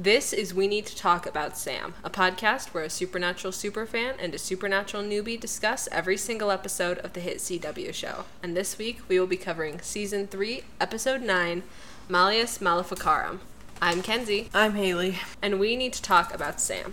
[0.00, 4.32] This is We Need to Talk About Sam, a podcast where a supernatural superfan and
[4.32, 8.24] a supernatural newbie discuss every single episode of the hit CW show.
[8.40, 11.64] And this week we will be covering season 3, episode 9,
[12.08, 13.40] Malleus Maleficarum.
[13.82, 15.18] I'm Kenzie, I'm Haley.
[15.42, 16.92] and we need to talk about Sam.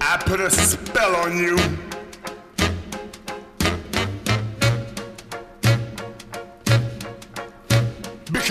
[0.00, 1.87] I put a spell on you.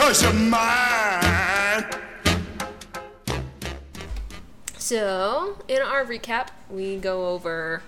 [0.07, 1.84] Because you're mine.
[4.77, 7.84] So, in our recap, we go over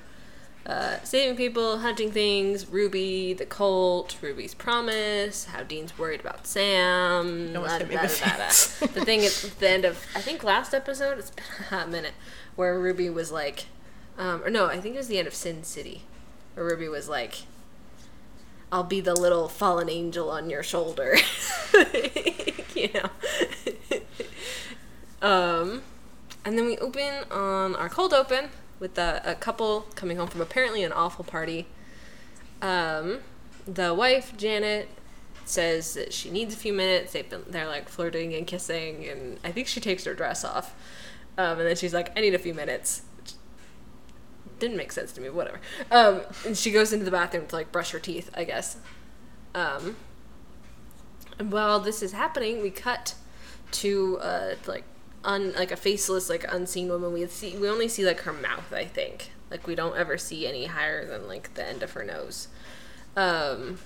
[0.66, 7.56] uh, saving people, hunting things, Ruby, the Colt, Ruby's promise, how Dean's worried about Sam.
[7.56, 8.88] Almost hit me da- in the da- da- da.
[8.88, 12.16] the thing at the end of, I think last episode, it's been a hot minute,
[12.58, 13.68] where Ruby was like,
[14.18, 16.02] um, or no, I think it was the end of Sin City,
[16.56, 17.44] where Ruby was like,
[18.72, 21.18] I'll be the little fallen angel on your shoulder.
[22.76, 23.10] you know.
[25.28, 25.82] um,
[26.46, 30.42] and then we open on our cold open with a, a couple coming home from
[30.42, 31.68] apparently an awful party.
[32.62, 33.20] Um,
[33.66, 34.90] the wife, Janet,
[35.46, 37.14] says that she needs a few minutes.
[37.14, 40.76] They've been, they're like flirting and kissing, and I think she takes her dress off.
[41.38, 43.04] Um, and then she's like, I need a few minutes.
[44.60, 45.60] Didn't make sense to me, whatever.
[45.90, 48.78] Um, and she goes into the bathroom to like brush her teeth, I guess.
[49.56, 49.96] Um,
[51.38, 53.16] and while this is happening, we cut
[53.72, 54.84] to uh, like
[55.24, 57.14] un like a faceless like unseen woman.
[57.14, 58.74] We see we only see like her mouth.
[58.74, 62.04] I think like we don't ever see any higher than like the end of her
[62.04, 62.50] nose.
[63.16, 63.80] Um,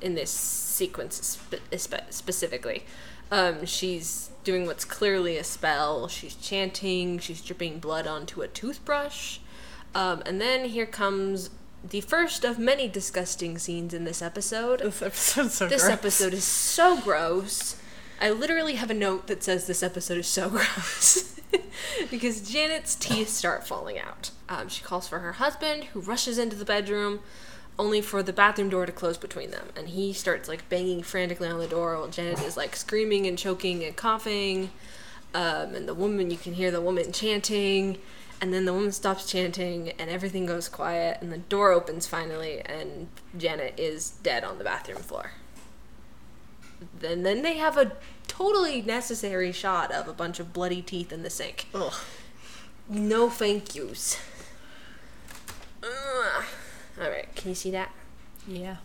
[0.00, 1.38] in this sequence
[1.70, 2.84] spe- specifically,
[3.30, 6.08] um, she's doing what's clearly a spell.
[6.08, 7.18] She's chanting.
[7.18, 9.38] She's dripping blood onto a toothbrush.
[9.94, 11.50] Um, and then here comes
[11.88, 14.80] the first of many disgusting scenes in this episode.
[14.80, 15.92] This episode's so This gross.
[15.92, 17.76] episode is so gross.
[18.20, 21.40] I literally have a note that says this episode is so gross.
[22.10, 24.30] because Janet's teeth start falling out.
[24.48, 27.20] Um, she calls for her husband, who rushes into the bedroom,
[27.78, 29.68] only for the bathroom door to close between them.
[29.76, 33.36] And he starts like banging frantically on the door while Janet is like screaming and
[33.36, 34.70] choking and coughing.
[35.34, 37.98] Um, and the woman, you can hear the woman chanting.
[38.42, 42.60] And then the woman stops chanting, and everything goes quiet, and the door opens finally,
[42.60, 43.06] and
[43.38, 45.30] Janet is dead on the bathroom floor.
[46.98, 47.92] Then, then they have a
[48.26, 51.68] totally necessary shot of a bunch of bloody teeth in the sink.
[51.72, 51.94] Ugh.
[52.88, 54.18] No thank yous.
[57.00, 57.92] All right, can you see that?
[58.46, 58.76] Yeah.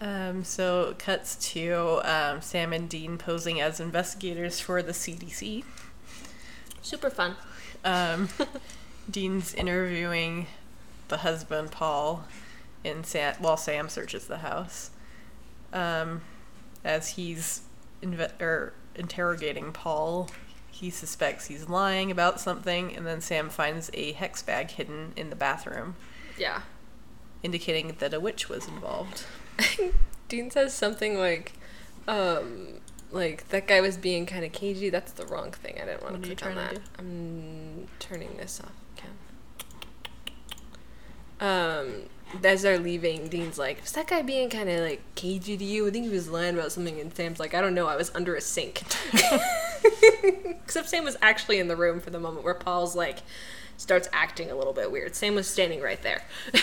[0.00, 5.64] Um, so it cuts to um, Sam and Dean posing as investigators for the CDC.
[6.86, 7.34] Super fun.
[7.84, 8.28] Um,
[9.10, 10.46] Dean's interviewing
[11.08, 12.24] the husband Paul,
[12.84, 14.90] in Sam while Sam searches the house.
[15.72, 16.20] Um,
[16.84, 17.62] as he's
[18.00, 20.30] inve- or interrogating Paul,
[20.70, 25.28] he suspects he's lying about something, and then Sam finds a hex bag hidden in
[25.30, 25.96] the bathroom,
[26.38, 26.60] Yeah.
[27.42, 29.24] indicating that a witch was involved.
[30.28, 31.52] Dean says something like,
[32.06, 32.80] um,
[33.16, 34.90] like that guy was being kind of cagey.
[34.90, 35.78] That's the wrong thing.
[35.80, 36.74] I didn't want to click on that.
[36.74, 36.80] do?
[36.98, 38.72] I'm turning this off.
[38.96, 39.10] Ken.
[41.40, 42.02] Um,
[42.44, 45.86] as they're leaving, Dean's like, "Was that guy being kind of like cagey to you?
[45.86, 47.86] I think he was lying about something." And Sam's like, "I don't know.
[47.86, 48.82] I was under a sink."
[50.24, 53.18] Except Sam was actually in the room for the moment where Paul's like
[53.76, 55.14] starts acting a little bit weird.
[55.14, 56.24] Sam was standing right there.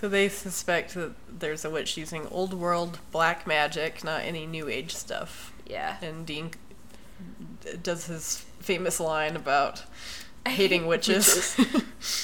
[0.00, 4.68] So they suspect that there's a witch using old world black magic, not any new
[4.68, 5.52] age stuff.
[5.66, 5.96] yeah.
[6.02, 6.50] And Dean
[7.82, 9.84] does his famous line about
[10.46, 11.56] hating witches.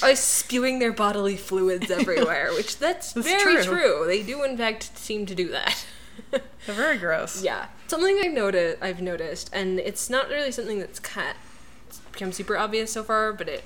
[0.01, 3.79] are spewing their bodily fluids everywhere, which that's, That's very true.
[3.79, 4.03] true.
[4.07, 5.85] They do in fact seem to do that.
[6.31, 6.41] They're
[6.75, 7.43] very gross.
[7.43, 11.35] yeah, something I noted, I've noticed, and it's not really something that's kind
[12.11, 13.63] become super obvious so far, but it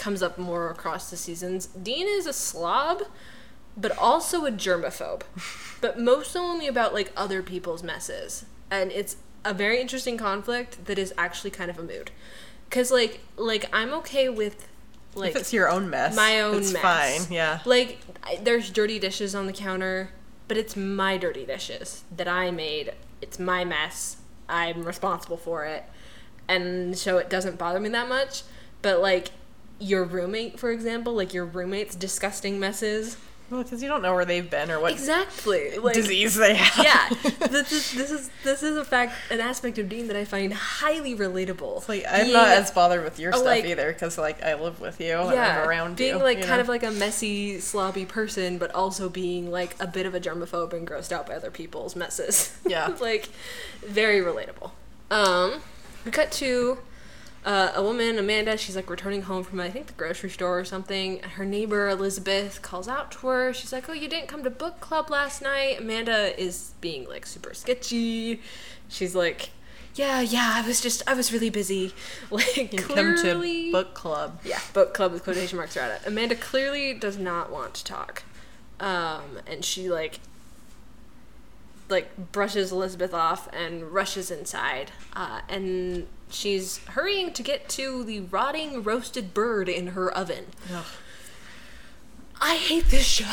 [0.00, 1.66] comes up more across the seasons.
[1.66, 3.02] Dean is a slob,
[3.76, 5.22] but also a germaphobe,
[5.80, 10.98] but most only about like other people's messes, and it's a very interesting conflict that
[10.98, 12.10] is actually kind of a mood,
[12.68, 14.66] because like like I'm okay with
[15.14, 16.82] like if it's your own mess, my own it's mess.
[16.82, 17.32] fine.
[17.32, 17.60] Yeah.
[17.64, 20.10] Like I, there's dirty dishes on the counter,
[20.48, 22.94] but it's my dirty dishes that I made.
[23.20, 24.16] It's my mess.
[24.48, 25.84] I'm responsible for it.
[26.48, 28.42] And so it doesn't bother me that much,
[28.82, 29.30] but like
[29.80, 33.16] your roommate, for example, like your roommate's disgusting messes,
[33.50, 35.76] Well, because you don't know where they've been or what Exactly.
[35.78, 36.84] Like, disease they have.
[36.84, 37.08] yeah,
[37.48, 40.52] this is this is this is a fact, an aspect of Dean that I find
[40.54, 41.78] highly relatable.
[41.78, 44.42] It's like I'm Being- not as bothered with your Oh, stuff like- either because like
[44.42, 46.22] I live with you and I'm around being you.
[46.22, 46.60] like you kind know?
[46.62, 50.72] of like a messy, sloppy person, but also being like a bit of a germaphobe
[50.74, 52.56] and grossed out by other people's messes.
[52.66, 52.94] Yeah.
[53.00, 53.30] like
[53.84, 54.70] very relatable.
[55.10, 55.60] Um,
[56.04, 56.78] we cut to
[57.44, 58.56] uh, a woman, Amanda.
[58.56, 61.20] She's like returning home from I think the grocery store or something.
[61.20, 63.52] Her neighbor Elizabeth calls out to her.
[63.52, 67.26] She's like, "Oh, you didn't come to book club last night." Amanda is being like
[67.26, 68.40] super sketchy.
[68.88, 69.50] She's like.
[69.96, 71.92] Yeah, yeah, I was just, I was really busy.
[72.30, 74.38] Like, you clearly, come to book club.
[74.44, 76.02] yeah, book club with quotation marks around it.
[76.06, 78.22] Amanda clearly does not want to talk.
[78.78, 80.20] Um, and she like
[81.88, 84.92] like brushes Elizabeth off and rushes inside.
[85.12, 90.46] Uh, and she's hurrying to get to the rotting roasted bird in her oven.
[90.72, 90.84] Ugh.
[92.42, 93.24] I hate this show.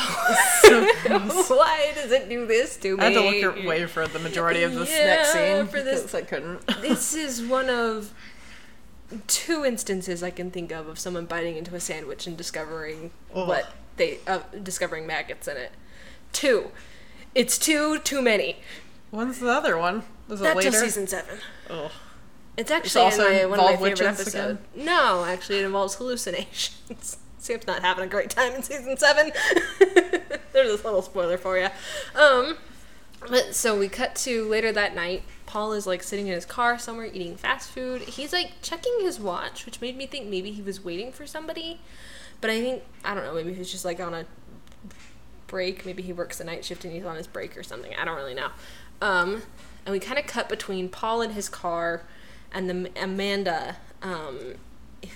[0.62, 1.48] So gross.
[1.50, 3.02] Why does it do this to me?
[3.02, 6.14] I had to look away for the majority of this next Yeah, scene for this-
[6.14, 6.66] I couldn't.
[6.82, 8.12] this is one of
[9.26, 13.48] two instances I can think of of someone biting into a sandwich and discovering Ugh.
[13.48, 15.72] what they uh, discovering maggots in it.
[16.34, 16.70] Two.
[17.34, 18.56] It's two too many.
[19.10, 20.02] When's the other one?
[20.28, 20.70] Was it Not later?
[20.70, 21.38] till season seven.
[21.70, 21.90] Ugh.
[22.58, 24.58] It's actually also in my, one of my favorite episodes.
[24.74, 27.16] No, actually, it involves hallucinations.
[27.38, 29.30] Sam's not having a great time in season seven.
[29.78, 31.68] There's this little spoiler for you.
[32.16, 32.56] Um,
[33.30, 35.22] but so we cut to later that night.
[35.46, 38.02] Paul is like sitting in his car somewhere eating fast food.
[38.02, 41.80] He's like checking his watch, which made me think maybe he was waiting for somebody.
[42.40, 43.34] But I think I don't know.
[43.34, 44.24] Maybe he's just like on a
[45.46, 45.86] break.
[45.86, 47.94] Maybe he works the night shift and he's on his break or something.
[47.94, 48.48] I don't really know.
[49.00, 49.42] Um,
[49.86, 52.02] and we kind of cut between Paul in his car
[52.52, 54.54] and the Amanda um,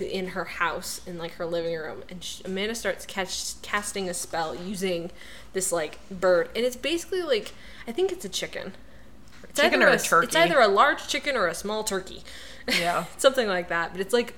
[0.01, 4.15] in her house in like her living room, and sh Amanda starts catch, casting a
[4.15, 5.11] spell using
[5.53, 7.53] this like bird, and it's basically like
[7.87, 8.73] I think it's a chicken.
[9.53, 10.27] It's Chicken either or a It's turkey.
[10.27, 12.23] It's either a large chicken or a small turkey.
[12.69, 13.05] Yeah.
[13.19, 13.93] something like that.
[13.93, 14.35] But it's like,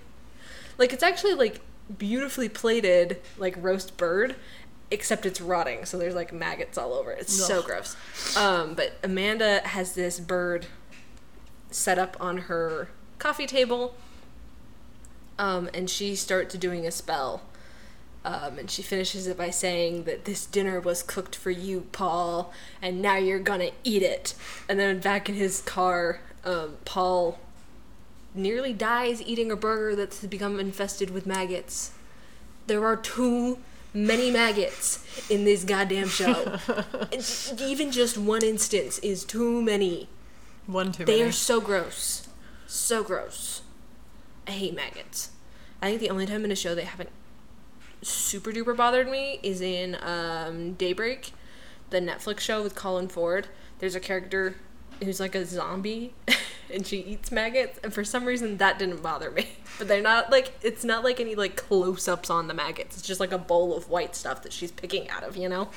[0.77, 1.61] like it's actually like
[1.99, 4.35] beautifully plated like roast bird,
[4.91, 5.85] except it's rotting.
[5.85, 7.21] So there's like maggots all over it.
[7.21, 7.97] It's so gross.
[8.37, 10.67] Um, but Amanda has this bird
[11.75, 12.89] set up on her
[13.19, 13.95] coffee table.
[15.39, 17.43] Um, and she starts doing a spell.
[18.25, 22.53] Um, and she finishes it by saying that this dinner was cooked for you, Paul,
[22.81, 24.35] and now you're gonna eat it.
[24.67, 27.39] And then back in his car, um, Paul
[28.35, 31.91] nearly dies eating a burger that's become infested with maggots.
[32.67, 33.59] There are too
[33.93, 36.59] many maggots in this goddamn show.
[37.61, 40.09] Even just one instance is too many.
[40.67, 41.29] One too They many.
[41.29, 42.29] are so gross.
[42.67, 43.63] So gross.
[44.47, 45.31] I hate maggots.
[45.83, 47.11] I think the only time in a show they haven't
[48.03, 51.33] super duper bothered me is in um, Daybreak,
[51.91, 53.49] the Netflix show with Colin Ford.
[53.79, 54.57] There's a character
[55.03, 56.15] who's like a zombie
[56.73, 59.49] and she eats maggots and for some reason that didn't bother me.
[59.77, 62.97] But they're not like it's not like any like close ups on the maggots.
[62.97, 65.69] It's just like a bowl of white stuff that she's picking out of, you know?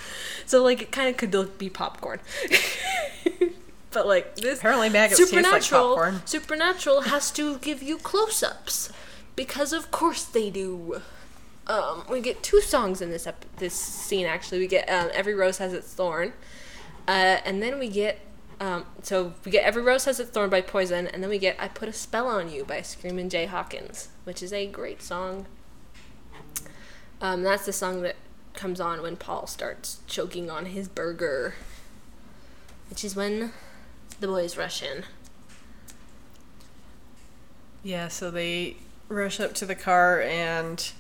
[0.45, 2.19] So like it kinda could be popcorn.
[3.98, 6.20] but like this Apparently maggots taste like Supernatural.
[6.26, 8.92] Supernatural has to give you close ups.
[9.36, 11.02] Because of course they do.
[11.66, 14.60] Um, we get two songs in this ep- this scene actually.
[14.60, 16.34] We get um, Every Rose Has Its Thorn.
[17.08, 18.20] Uh, and then we get
[18.60, 21.56] um, so we get Every Rose Has Its Thorn by Poison, and then we get
[21.60, 25.48] I Put a Spell on You by Screamin' Jay Hawkins, which is a great song.
[27.20, 28.16] Um, that's the song that
[28.54, 31.56] comes on when Paul starts choking on his burger,
[32.92, 33.54] which is when
[34.19, 35.03] the boys rush in.
[37.83, 40.91] Yeah, so they rush up to the car and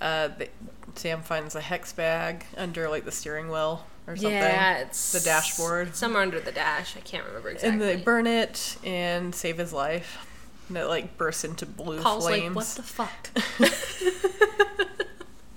[0.00, 0.50] uh, they,
[0.94, 4.32] Sam finds a hex bag under like the steering wheel or something.
[4.32, 5.96] Yeah, it's the dashboard.
[5.96, 6.96] somewhere under the dash.
[6.96, 7.70] I can't remember exactly.
[7.70, 10.26] And they burn it and save his life.
[10.68, 12.44] And it like bursts into blue Paul's flames.
[12.44, 13.30] like, "What the fuck?"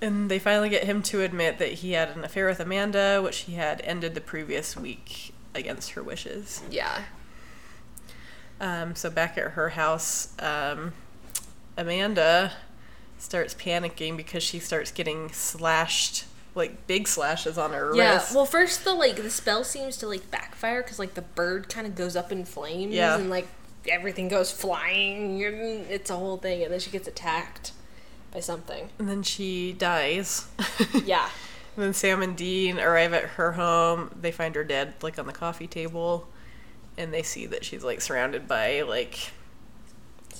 [0.02, 3.40] And they finally get him to admit that he had an affair with Amanda, which
[3.40, 6.62] he had ended the previous week against her wishes.
[6.70, 7.02] yeah,
[8.60, 10.92] Um, so back at her house, um,
[11.76, 12.52] Amanda
[13.18, 18.14] starts panicking because she starts getting slashed, like big slashes on her yeah.
[18.14, 18.34] wrist.
[18.34, 21.86] Well, first the like the spell seems to like backfire because like the bird kind
[21.86, 23.16] of goes up in flames Yeah.
[23.16, 23.46] and like
[23.88, 25.42] everything goes flying.
[25.42, 27.72] and It's a whole thing, and then she gets attacked
[28.30, 28.90] by something.
[28.98, 30.46] and then she dies.
[31.04, 31.28] Yeah,
[31.80, 34.10] And then Sam and Dean arrive at her home.
[34.20, 36.28] They find her dead, like on the coffee table,
[36.98, 39.30] and they see that she's like surrounded by like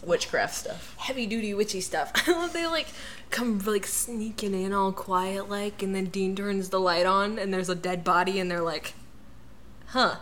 [0.04, 0.94] witchcraft stuff.
[0.98, 2.12] heavy duty witchy stuff.
[2.28, 2.88] I love they like
[3.30, 7.54] come like sneaking in all quiet like, and then Dean turns the light on, and
[7.54, 8.92] there's a dead body, and they're like,
[9.86, 10.16] "Huh."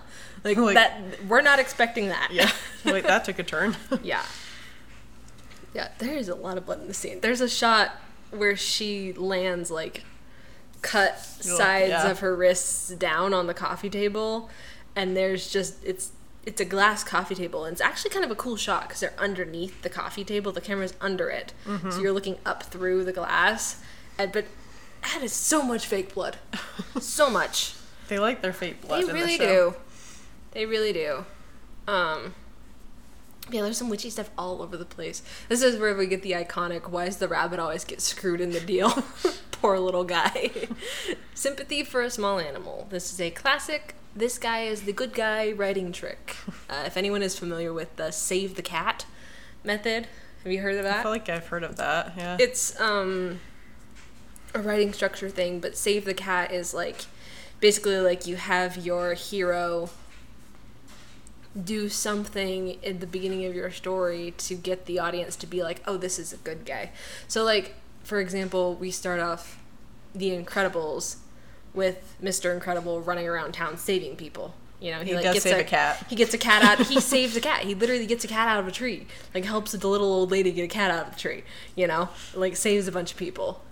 [0.45, 2.29] Like, Like- that we're not expecting that.
[2.31, 2.53] Yeah,
[2.85, 3.75] like that took a turn.
[4.05, 4.23] Yeah.
[5.75, 7.19] Yeah, there is a lot of blood in the scene.
[7.23, 7.97] There's a shot
[8.31, 10.05] where she lands like
[10.83, 12.11] cut sides yeah.
[12.11, 14.49] of her wrists down on the coffee table
[14.95, 16.13] and there's just it's
[16.47, 19.13] it's a glass coffee table and it's actually kind of a cool shot because they're
[19.19, 21.91] underneath the coffee table the camera's under it Mm-hmm.
[21.91, 23.83] so you're looking up through the glass
[24.19, 24.45] and but
[25.03, 26.37] that is so much fake blood
[27.01, 27.75] so much
[28.09, 29.05] they like their fake blood.
[29.07, 29.75] they really the do.
[30.53, 31.27] They really do.
[31.87, 32.35] Um,
[33.51, 35.23] yeah, there's some witchy stuff all over the place.
[35.51, 38.51] This is where we get the iconic "Why does the rabbit always get screwed in
[38.53, 39.05] the deal?"
[39.61, 40.51] Poor little guy.
[41.35, 42.87] Sympathy for a small animal.
[42.91, 43.95] This is a classic.
[44.15, 46.37] This guy is the good guy writing trick.
[46.71, 49.07] Uh, if anyone is familiar with the "save the cat"
[49.65, 50.07] method,
[50.45, 50.99] have you heard of that?
[50.99, 52.13] I feel like I've heard of that.
[52.15, 52.37] Yeah.
[52.39, 53.41] it's um
[54.55, 57.07] a writing structure thing but save the cat is like
[57.61, 59.89] basically like you have your hero
[61.65, 65.83] do something in the beginning of your story to get the audience to be like
[65.87, 66.91] oh this is a good guy
[67.27, 67.75] so like
[68.09, 69.63] for example we start off
[70.15, 71.17] the incredibles
[71.75, 74.55] with mr incredible running around town saving people.
[74.81, 76.07] You know He does save a cat.
[76.09, 77.65] he gets a cat out he saves a cat.
[77.65, 79.07] He literally gets a cat out of a tree.
[79.35, 81.43] Like helps the little old lady get a cat out of the tree
[81.77, 82.09] you know?
[82.35, 83.63] Like saves a bunch of people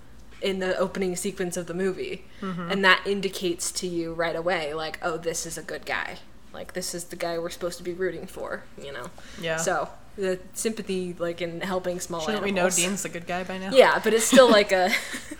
[0.42, 2.26] in the opening sequence of the movie.
[2.42, 2.70] Mm-hmm.
[2.70, 6.18] and that indicates to you right away like oh this is a good guy.
[6.52, 9.06] Like this is the guy we're supposed to be rooting for you know?
[9.40, 9.56] Yeah.
[9.56, 13.58] so the sympathy like in helping small Shouldn't we know Dean's the good guy by
[13.58, 13.70] now?
[13.72, 14.90] yeah, but it's still like a.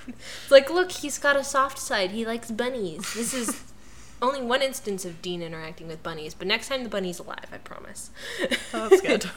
[0.06, 0.16] it's
[0.50, 2.11] like, look, he's got a soft side.
[2.11, 3.14] He likes bunnies.
[3.14, 3.62] This is
[4.23, 7.59] only one instance of Dean interacting with bunnies, but next time the bunny's alive, I
[7.59, 8.11] promise.
[8.73, 9.30] Oh, that's good.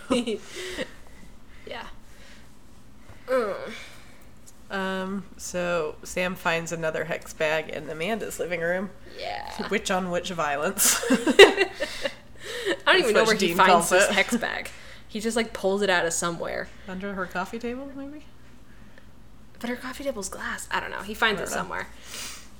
[1.67, 1.87] yeah.
[3.27, 3.55] Mm.
[4.71, 8.91] Um, so Sam finds another hex bag in Amanda's living room.
[9.19, 9.67] Yeah.
[9.69, 11.03] Witch on witch violence.
[11.09, 11.69] I
[12.85, 14.69] don't even know where he Dean finds this hex bag.
[15.09, 16.69] He just like pulls it out of somewhere.
[16.87, 18.25] Under her coffee table, maybe?
[19.59, 20.69] But her coffee table's glass.
[20.71, 21.01] I don't know.
[21.01, 21.49] He finds it know.
[21.49, 21.87] somewhere.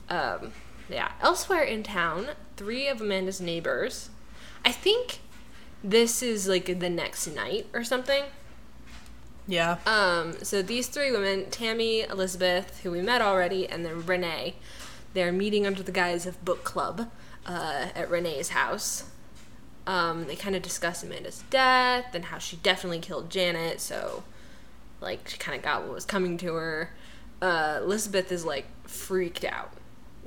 [0.10, 0.51] Um,
[0.89, 1.12] yeah.
[1.22, 4.10] Elsewhere in town, three of Amanda's neighbors.
[4.65, 5.20] I think
[5.84, 8.24] this is like the next night or something.
[9.48, 9.77] Yeah.
[9.86, 14.56] Um, so these three women, Tammy, Elizabeth, who we met already, and then Renee,
[15.13, 17.10] they're meeting under the guise of book club
[17.46, 19.06] uh, at Renee's house.
[19.88, 24.24] Um, they kind of discuss Amanda's death and how she definitely killed Janet, so
[25.02, 26.92] like she kind of got what was coming to her.
[27.42, 29.72] Uh, Elizabeth is like freaked out.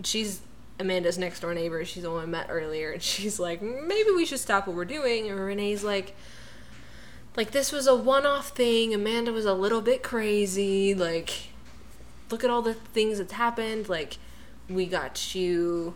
[0.03, 0.41] She's
[0.81, 1.85] Amanda's next door neighbor.
[1.85, 4.85] She's the one I met earlier, and she's like, maybe we should stop what we're
[4.85, 5.29] doing.
[5.29, 6.15] And Renee's like,
[7.37, 11.49] like this was a one-off thing amanda was a little bit crazy like
[12.31, 14.19] look at all the things that's happened like
[14.69, 15.95] we got you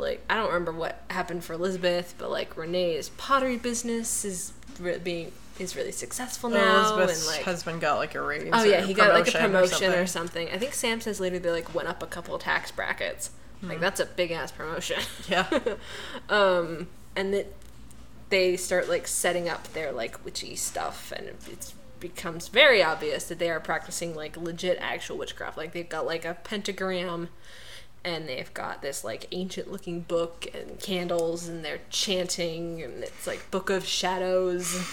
[0.00, 4.98] like i don't remember what happened for elizabeth but like renee's pottery business is re-
[4.98, 8.48] being is really successful now Elizabeth's and like husband got like a raise.
[8.52, 10.46] oh yeah he got like a promotion or something.
[10.46, 13.30] something i think sam says later they like went up a couple of tax brackets
[13.60, 13.70] Hmm.
[13.70, 15.46] like that's a big ass promotion Yeah.
[16.28, 16.86] um,
[17.16, 17.52] and that
[18.28, 23.40] they start like setting up their like witchy stuff, and it becomes very obvious that
[23.40, 25.56] they are practicing like legit actual witchcraft.
[25.56, 27.30] Like they've got like a pentagram,
[28.08, 33.26] and they've got this like ancient looking book and candles, and they're chanting, and it's
[33.26, 34.86] like Book of Shadows.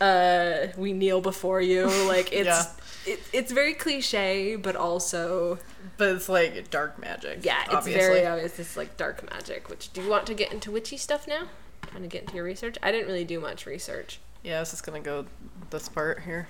[0.00, 1.86] Uh, we kneel before you.
[2.08, 2.46] Like it's.
[2.46, 2.66] Yeah.
[3.06, 5.58] It, it's very cliche, but also
[5.98, 7.40] But it's like dark magic.
[7.44, 8.00] yeah, it's obviously.
[8.00, 8.58] very obvious.
[8.58, 9.68] It's like dark magic.
[9.68, 11.48] Which do you want to get into witchy stuff now?
[11.82, 12.76] Trying to get into your research.
[12.82, 14.20] I didn't really do much research.
[14.42, 15.26] Yeah, I was just gonna go
[15.68, 16.48] this part here.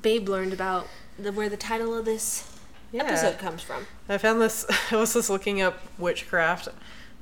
[0.00, 0.86] Babe learned about
[1.18, 2.44] the where the title of this
[2.92, 3.04] Yeah.
[3.04, 3.86] episode comes from.
[4.08, 4.64] I found this.
[4.92, 6.68] I was just looking up witchcraft,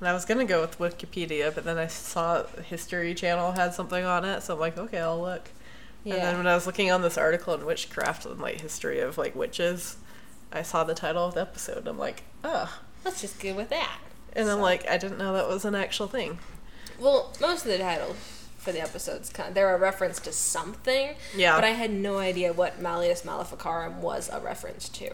[0.01, 4.05] and I was gonna go with Wikipedia, but then I saw History Channel had something
[4.05, 5.51] on it, so I'm like, okay, I'll look.
[6.05, 6.15] Yeah.
[6.15, 9.19] And then when I was looking on this article on witchcraft and like history of
[9.19, 9.97] like witches,
[10.53, 11.79] I saw the title of the episode.
[11.79, 13.99] And I'm like, oh, Let's just go with that.
[14.33, 16.39] and I'm like, I didn't know that was an actual thing.
[17.01, 18.17] Well, most of the titles
[18.57, 21.15] for the episodes kind of, they're a reference to something.
[21.37, 21.57] Yeah.
[21.57, 25.11] But I had no idea what Malleus Maleficarum was a reference to.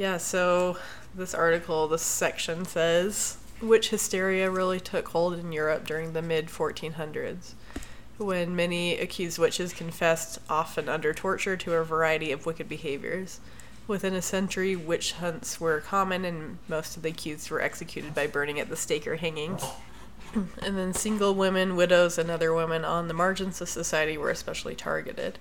[0.00, 0.78] Yeah, so
[1.14, 6.46] this article, this section says witch hysteria really took hold in Europe during the mid
[6.46, 7.52] 1400s,
[8.16, 13.40] when many accused witches confessed, often under torture, to a variety of wicked behaviors.
[13.86, 18.26] Within a century, witch hunts were common, and most of the accused were executed by
[18.26, 19.58] burning at the stake or hanging.
[20.62, 24.76] And then single women, widows, and other women on the margins of society were especially
[24.76, 25.38] targeted.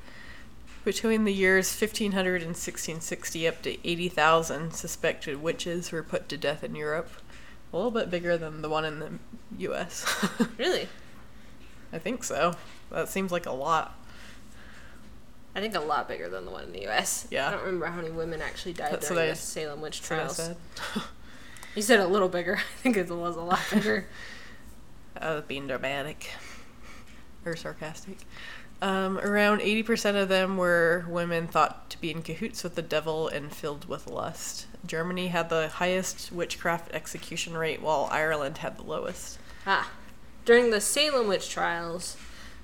[0.85, 6.63] Between the years 1500 and 1660, up to 80,000 suspected witches were put to death
[6.63, 7.09] in Europe.
[7.71, 9.11] A little bit bigger than the one in the
[9.71, 10.05] US.
[10.57, 10.87] Really?
[11.91, 12.53] I think so.
[12.91, 13.97] That seems like a lot.
[15.55, 17.27] I think a lot bigger than the one in the U.S.
[17.31, 17.47] Yeah.
[17.47, 20.09] I don't remember how many women actually died That's during I- the Salem witch That's
[20.11, 20.57] what I trials.
[20.93, 21.03] said.
[21.75, 22.55] You said a little bigger.
[22.57, 24.07] I think it was a lot bigger.
[25.15, 26.31] I was being dramatic
[27.45, 28.17] or sarcastic.
[28.81, 33.27] Um, around 80% of them were women thought to be in cahoots with the devil
[33.27, 34.67] and filled with lust.
[34.85, 39.37] Germany had the highest witchcraft execution rate, while Ireland had the lowest.
[39.67, 39.91] ah,
[40.45, 42.15] during the Salem witch trials,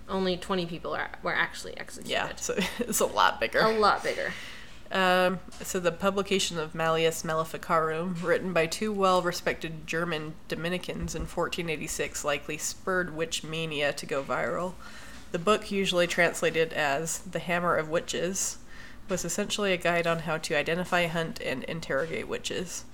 [0.07, 2.11] only 20 people are, were actually executed.
[2.11, 3.59] Yeah, so it's a lot bigger.
[3.59, 4.31] a lot bigger.
[4.91, 12.23] Um, so the publication of Malleus Maleficarum, written by two well-respected German Dominicans in 1486,
[12.23, 14.75] likely spurred witch mania to go viral.
[15.35, 18.57] The book, usually translated as "The Hammer of Witches,"
[19.09, 22.85] was essentially a guide on how to identify, hunt, and interrogate witches.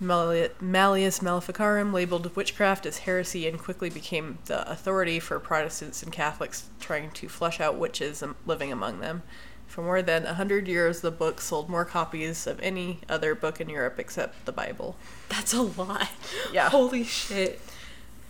[0.00, 6.64] Malleus Maleficarum labeled witchcraft as heresy and quickly became the authority for Protestants and Catholics
[6.80, 9.22] trying to flush out witches living among them.
[9.68, 13.60] For more than a hundred years, the book sold more copies of any other book
[13.60, 14.96] in Europe except the Bible.
[15.28, 16.08] That's a lot.
[16.52, 16.70] Yeah.
[16.70, 17.60] Holy shit.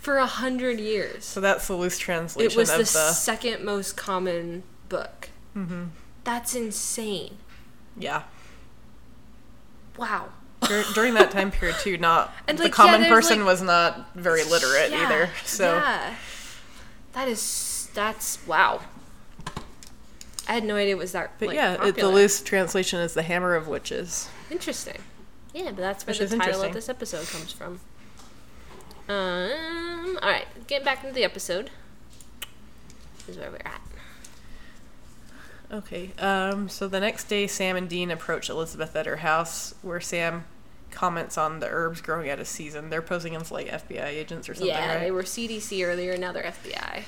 [0.01, 1.25] For a hundred years.
[1.25, 3.13] So that's the loose translation It was of the, the.
[3.13, 5.29] second most common book.
[5.57, 5.85] Mm-hmm.
[6.25, 7.37] That's insane.
[7.97, 8.23] yeah.
[9.97, 10.29] Wow.
[10.63, 13.47] Dur- during that time period too, not And, the like, yeah, common there's, person like-
[13.47, 15.31] was not very literate Yeah, either.
[15.45, 16.15] So yeah.
[17.13, 18.81] that is that's wow.
[20.49, 21.33] I had no idea it was that.
[21.39, 24.29] but like, yeah, it, the loose translation is the Hammer of Witches.
[24.51, 24.99] Interesting.
[25.55, 27.81] Yeah, but that's where Which the title of this episode comes from.
[29.11, 30.19] Um.
[30.23, 31.71] All right, getting back into the episode.
[33.27, 33.81] This is where we're at.
[35.73, 36.13] Okay.
[36.19, 36.69] Um.
[36.69, 40.45] So the next day, Sam and Dean approach Elizabeth at her house, where Sam
[40.93, 42.91] comments on the herbs growing out of season.
[42.91, 45.01] They're posing as like FBI agents or something, yeah, right?
[45.01, 46.17] they were CDC earlier.
[46.17, 47.03] Now they're FBI.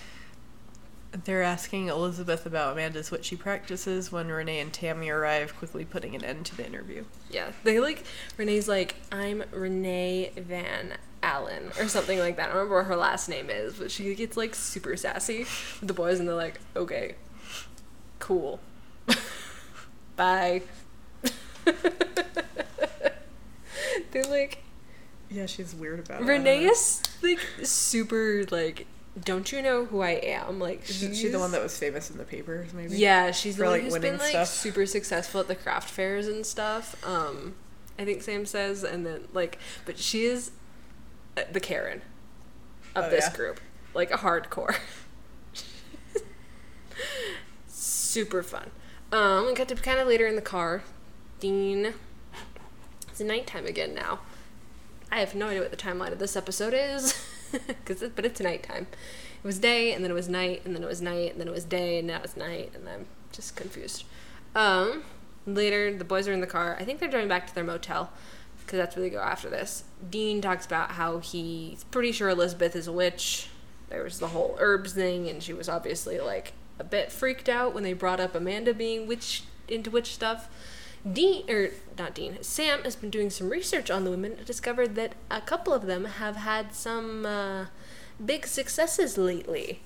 [1.24, 6.24] They're asking Elizabeth about Amanda's witchy practices when Renee and Tammy arrive, quickly putting an
[6.24, 7.04] end to the interview.
[7.30, 8.02] Yeah, they like
[8.36, 12.44] Renee's like I'm Renee Van Allen or something like that.
[12.44, 15.40] I don't remember what her last name is, but she gets like super sassy
[15.80, 17.14] with the boys, and they're like, okay,
[18.18, 18.60] cool,
[20.16, 20.62] bye.
[24.10, 24.58] they're like
[25.30, 26.24] Yeah, she's weird about it.
[26.24, 28.86] Renee is like super like.
[29.24, 30.58] Don't you know who I am?
[30.58, 32.96] Like Isn't she the one that was famous in the papers, maybe?
[32.96, 34.48] Yeah, she's the one like, who's been like stuff?
[34.48, 36.96] super successful at the craft fairs and stuff.
[37.06, 37.54] Um,
[37.98, 40.50] I think Sam says, and then like, but she is
[41.34, 42.02] the Karen
[42.94, 43.36] of Oh, this yeah?
[43.36, 43.60] group,
[43.94, 44.76] like a hardcore.
[47.66, 48.70] super fun.
[49.10, 50.82] Um, we got to kind of later in the car.
[51.40, 51.94] Dean,
[53.08, 54.20] it's nighttime again now.
[55.10, 57.14] I have no idea what the timeline of this episode is,
[57.84, 58.86] cause it, but it's nighttime.
[59.42, 61.48] It was day, and then it was night, and then it was night, and then
[61.48, 64.04] it was day, and now it's night, and I'm just confused.
[64.54, 65.02] Um,
[65.46, 66.76] later, the boys are in the car.
[66.78, 68.10] I think they're driving back to their motel,
[68.72, 69.84] because that's where they go after this.
[70.08, 73.48] Dean talks about how he's pretty sure Elizabeth is a witch.
[73.90, 77.74] There was the whole herbs thing, and she was obviously like a bit freaked out
[77.74, 80.48] when they brought up Amanda being witch into witch stuff.
[81.10, 84.94] Dean, or not Dean, Sam has been doing some research on the women and discovered
[84.94, 87.66] that a couple of them have had some uh,
[88.24, 89.82] big successes lately.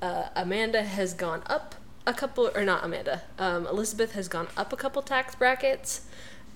[0.00, 1.74] Uh, Amanda has gone up
[2.06, 6.06] a couple, or not Amanda, um, Elizabeth has gone up a couple tax brackets.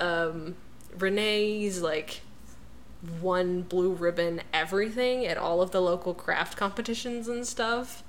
[0.00, 0.56] Um,
[0.98, 2.20] Renee's like
[3.20, 8.02] won blue ribbon everything at all of the local craft competitions and stuff.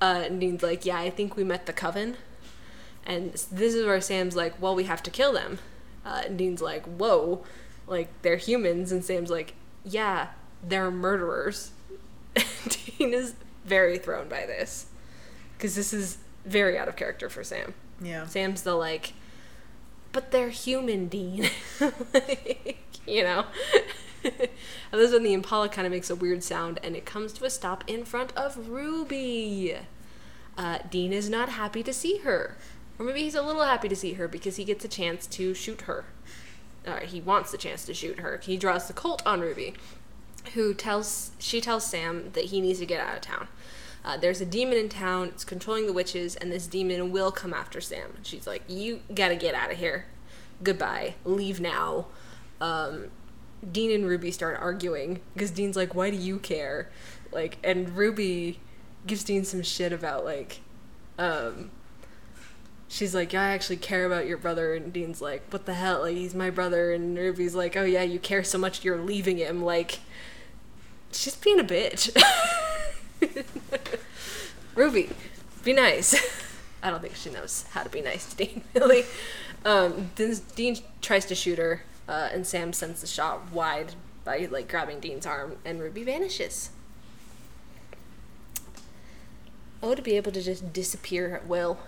[0.00, 2.16] Uh, and Dean's like, yeah, I think we met the coven.
[3.04, 5.58] And this is where Sam's like, well, we have to kill them.
[6.04, 7.44] Uh, and Dean's like, whoa,
[7.86, 8.92] like they're humans.
[8.92, 9.54] And Sam's like,
[9.84, 10.28] yeah,
[10.62, 11.72] they're murderers.
[12.68, 14.86] Dean is very thrown by this
[15.56, 17.74] because this is very out of character for Sam.
[18.00, 18.26] Yeah.
[18.26, 19.14] Sam's the like,
[20.12, 21.48] but they're human, Dean.
[22.14, 23.46] like, you know?
[24.24, 24.32] and
[24.92, 27.84] this the Impala kind of makes a weird sound and it comes to a stop
[27.86, 29.76] in front of Ruby.
[30.56, 32.56] Uh, Dean is not happy to see her.
[32.98, 35.54] Or maybe he's a little happy to see her because he gets a chance to
[35.54, 36.04] shoot her.
[37.04, 38.40] He wants the chance to shoot her.
[38.42, 39.74] He draws the Colt on Ruby,
[40.54, 43.48] who tells she tells Sam that he needs to get out of town.
[44.04, 45.28] Uh, there's a demon in town.
[45.28, 48.14] It's controlling the witches, and this demon will come after Sam.
[48.22, 50.06] She's like, "You gotta get out of here.
[50.62, 51.14] Goodbye.
[51.24, 52.06] Leave now."
[52.60, 53.06] Um,
[53.70, 56.90] Dean and Ruby start arguing because Dean's like, "Why do you care?"
[57.32, 58.60] Like, and Ruby
[59.06, 60.60] gives Dean some shit about like,
[61.18, 61.70] um,
[62.88, 66.02] she's like, "I actually care about your brother," and Dean's like, "What the hell?
[66.02, 69.38] Like, he's my brother." And Ruby's like, "Oh yeah, you care so much you're leaving
[69.38, 70.00] him." Like,
[71.12, 72.16] she's being a bitch.
[74.74, 75.10] Ruby,
[75.64, 76.14] be nice.
[76.82, 79.04] I don't think she knows how to be nice to Dean, really.
[79.64, 84.48] Um, then Dean tries to shoot her, uh, and Sam sends the shot wide by
[84.50, 86.70] like grabbing Dean's arm, and Ruby vanishes.
[89.82, 91.78] Oh, to be able to just disappear at will.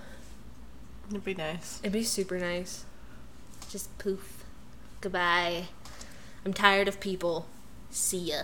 [1.10, 1.80] It'd be nice.
[1.82, 2.84] It'd be super nice.
[3.68, 4.44] Just poof.
[5.00, 5.68] Goodbye.
[6.44, 7.46] I'm tired of people.
[7.90, 8.42] See ya.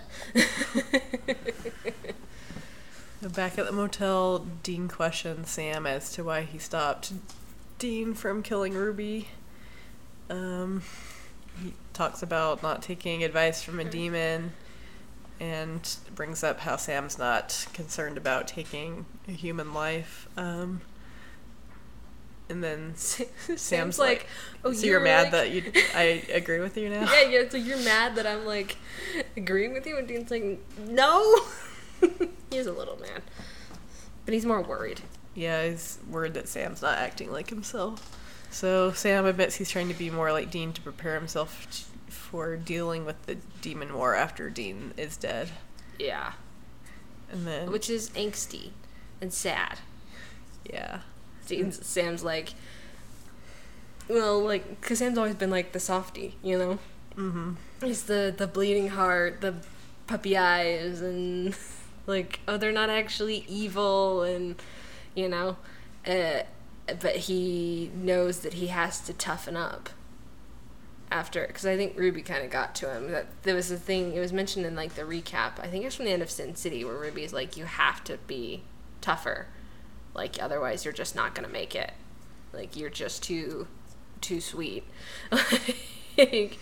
[3.21, 7.13] Back at the motel, Dean questions Sam as to why he stopped
[7.79, 9.29] Dean from killing Ruby.
[10.29, 10.83] Um,
[11.63, 14.51] he talks about not taking advice from a demon
[15.39, 20.27] and brings up how Sam's not concerned about taking a human life.
[20.37, 20.81] Um,
[22.49, 24.27] and then Sam's, like,
[24.63, 25.63] "Oh, so you're, mad like- that you
[25.95, 27.11] I agree with you now?
[27.11, 27.49] Yeah, yeah.
[27.49, 28.77] So you're mad that I'm like
[29.35, 31.35] agreeing with you, and Dean's like, no.
[32.51, 33.21] he's a little man,
[34.25, 35.01] but he's more worried.
[35.35, 38.17] Yeah, he's worried that Sam's not acting like himself.
[38.49, 42.55] So Sam admits he's trying to be more like Dean to prepare himself t- for
[42.57, 45.49] dealing with the demon war after Dean is dead.
[45.99, 46.33] Yeah,
[47.31, 48.71] And then, which is angsty
[49.21, 49.79] and sad.
[50.63, 50.99] yeah,
[51.47, 52.53] Dean's Sam's like,
[54.07, 56.79] well, like, cause Sam's always been like the softy, you know.
[57.15, 57.53] mm-hmm.
[57.83, 59.55] He's the the bleeding heart, the
[60.07, 61.55] puppy eyes, and
[62.07, 64.55] like, oh, they're not actually evil, and
[65.13, 65.57] you know,
[66.07, 66.43] uh,
[66.99, 69.89] but he knows that he has to toughen up
[71.11, 73.11] after, because I think Ruby kind of got to him.
[73.11, 74.13] That there was a thing.
[74.13, 75.59] It was mentioned in like the recap.
[75.59, 78.03] I think it was from the end of Sin City, where Ruby's like, you have
[78.05, 78.63] to be
[79.01, 79.47] tougher,
[80.13, 81.91] like otherwise you're just not gonna make it.
[82.53, 83.67] Like you're just too
[84.21, 84.83] too sweet.
[86.17, 86.57] like,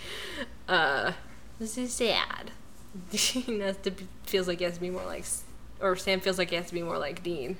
[0.67, 1.13] uh,
[1.59, 2.51] this is sad.
[3.11, 5.25] Dean has to be, feels like he has to be more like,
[5.79, 7.57] or Sam feels like he has to be more like Dean,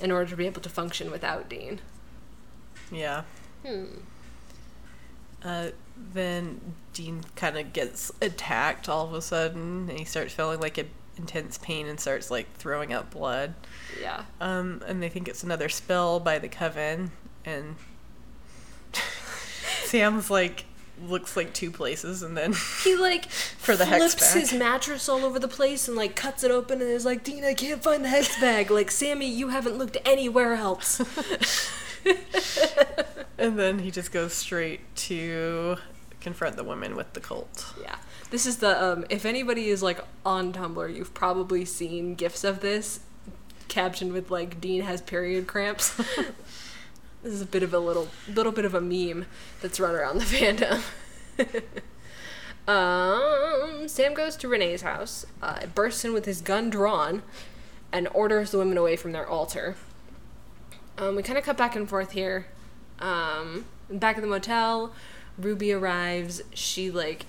[0.00, 1.80] in order to be able to function without Dean.
[2.90, 3.22] yeah.
[3.66, 3.84] Hmm.
[5.44, 5.68] Uh,
[6.12, 6.60] then
[6.92, 10.84] Dean kind of gets attacked all of a sudden, and he starts feeling like a
[11.18, 13.54] intense pain and starts like throwing up blood.
[14.00, 14.24] Yeah.
[14.40, 17.10] Um, and they think it's another spell by the coven,
[17.44, 17.76] and
[19.84, 20.64] Sam's like
[21.06, 24.40] looks like two places, and then He like For the hex flips bag.
[24.40, 27.44] his mattress all over the place and like cuts it open and is like, Dean,
[27.44, 28.70] I can't find the hex bag.
[28.70, 31.00] Like, Sammy, you haven't looked anywhere else.
[33.38, 35.76] and then he just goes straight to
[36.20, 37.72] confront the women with the Colt.
[37.80, 37.96] Yeah.
[38.30, 42.60] This is the um if anybody is like on Tumblr, you've probably seen gifs of
[42.60, 43.00] this
[43.68, 45.98] captioned with like Dean has period cramps.
[47.22, 49.26] This is a bit of a little little bit of a meme
[49.60, 50.82] that's run around the fandom.
[52.68, 57.22] um Sam goes to Renee's house, uh, bursts in with his gun drawn,
[57.92, 59.76] and orders the women away from their altar.
[60.98, 62.46] Um, we kind of cut back and forth here.
[62.98, 64.92] Um, back at the motel,
[65.38, 66.42] Ruby arrives.
[66.54, 67.26] She like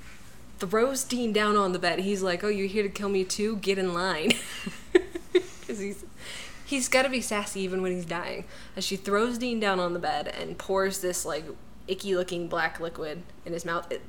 [0.59, 1.99] throws Dean down on the bed.
[1.99, 3.57] He's like, "Oh, you're here to kill me too?
[3.57, 4.33] Get in line."
[5.33, 6.03] Because he's
[6.65, 8.45] he's got to be sassy even when he's dying.
[8.75, 11.45] As she throws Dean down on the bed and pours this like
[11.87, 13.91] icky looking black liquid in his mouth.
[13.91, 14.01] It,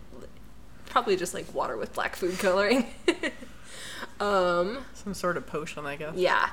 [0.87, 2.87] probably just like water with black food coloring.
[4.21, 4.85] um.
[4.95, 6.15] Some sort of potion, I guess.
[6.17, 6.51] Yeah.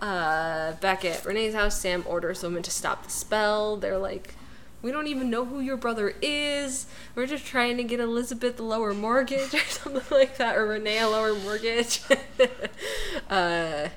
[0.00, 3.76] Uh, back at Renee's house, Sam orders women to stop the spell.
[3.76, 4.34] They're like,
[4.82, 6.86] we don't even know who your brother is.
[7.14, 10.98] We're just trying to get Elizabeth a lower mortgage or something like that, or Renee
[10.98, 12.02] a lower mortgage.
[13.30, 13.88] uh,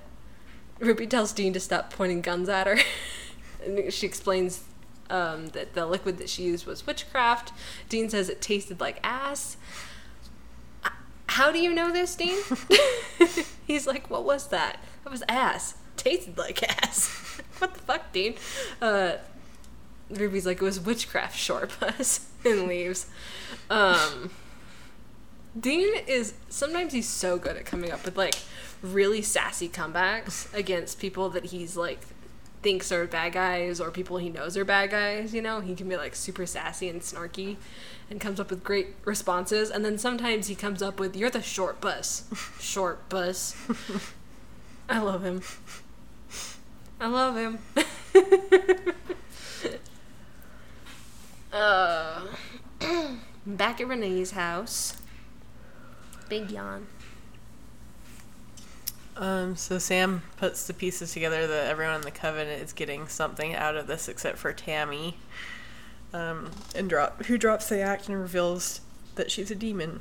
[0.84, 2.78] Ruby tells Dean to stop pointing guns at her.
[3.66, 4.64] and she explains
[5.10, 7.54] um, that the liquid that she used was witchcraft.
[7.90, 9.58] Dean says it tasted like ass.
[10.84, 10.90] Uh,
[11.28, 12.38] How do you know this, Dean?
[13.68, 14.84] He's like, what was that?
[15.04, 15.76] That was ass.
[15.96, 17.40] Tasted like ass.
[17.60, 18.36] what the fuck, Dean?
[18.82, 19.14] Uh,
[20.10, 23.08] Ruby's like, it was witchcraft, short bus, and leaves.
[23.70, 24.32] Um,
[25.60, 28.36] Dean is sometimes he's so good at coming up with like
[28.84, 32.02] really sassy comebacks against people that he's like
[32.62, 35.34] thinks are bad guys or people he knows are bad guys.
[35.34, 37.56] You know, he can be like super sassy and snarky,
[38.10, 39.70] and comes up with great responses.
[39.70, 42.26] And then sometimes he comes up with, "You're the short bus,
[42.60, 43.56] short bus."
[44.90, 45.42] I love him.
[47.00, 47.60] I love him.
[51.54, 52.22] uh,
[53.46, 54.98] back at Renee's house,
[56.30, 56.88] Big yawn.
[59.16, 63.54] Um, so Sam puts the pieces together that everyone in the covenant is getting something
[63.54, 65.18] out of this except for Tammy.
[66.14, 68.82] Um, and drop who drops the act and reveals
[69.16, 70.00] that she's a demon.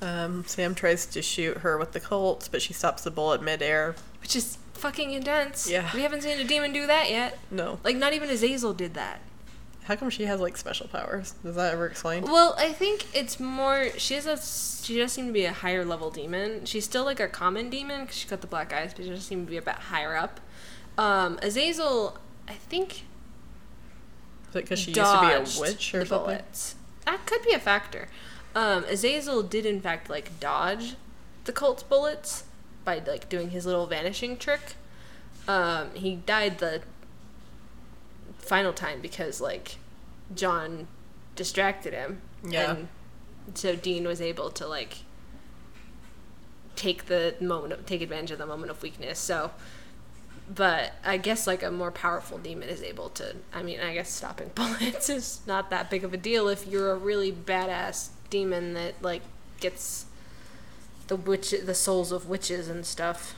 [0.00, 3.94] Um, Sam tries to shoot her with the Colts, but she stops the bullet midair.
[4.20, 5.68] Which is fucking intense.
[5.70, 5.90] Yeah.
[5.94, 7.38] We haven't seen a demon do that yet.
[7.50, 7.78] No.
[7.84, 9.20] Like, not even Azazel did that.
[9.84, 11.34] How come she has like special powers?
[11.44, 12.24] Does that ever explain?
[12.24, 13.90] Well, I think it's more.
[13.98, 14.38] She has a.
[14.84, 16.64] She does seem to be a higher level demon.
[16.64, 19.24] She's still like a common demon because she's got the black eyes, but she does
[19.24, 20.40] seem to be a bit higher up.
[20.96, 22.18] Um, Azazel,
[22.48, 23.04] I think.
[24.50, 26.36] Is it because she used to be a witch or something?
[26.36, 26.76] bullets.
[27.04, 28.08] That could be a factor.
[28.54, 30.94] Um, Azazel did in fact like dodge
[31.44, 32.44] the Colt's bullets
[32.84, 34.76] by like doing his little vanishing trick.
[35.46, 36.82] Um, he died the
[38.44, 39.76] final time because like
[40.34, 40.88] John
[41.36, 42.20] distracted him.
[42.46, 42.72] Yeah.
[42.72, 42.88] And
[43.54, 44.98] so Dean was able to like
[46.76, 49.18] take the moment of, take advantage of the moment of weakness.
[49.18, 49.50] So
[50.52, 53.36] but I guess like a more powerful demon is able to.
[53.52, 56.92] I mean, I guess stopping bullets is not that big of a deal if you're
[56.92, 59.22] a really badass demon that like
[59.60, 60.06] gets
[61.06, 63.36] the witch, the souls of witches and stuff.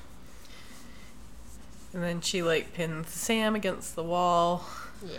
[1.93, 4.67] And then she like pins Sam against the wall.
[5.07, 5.19] Yeah.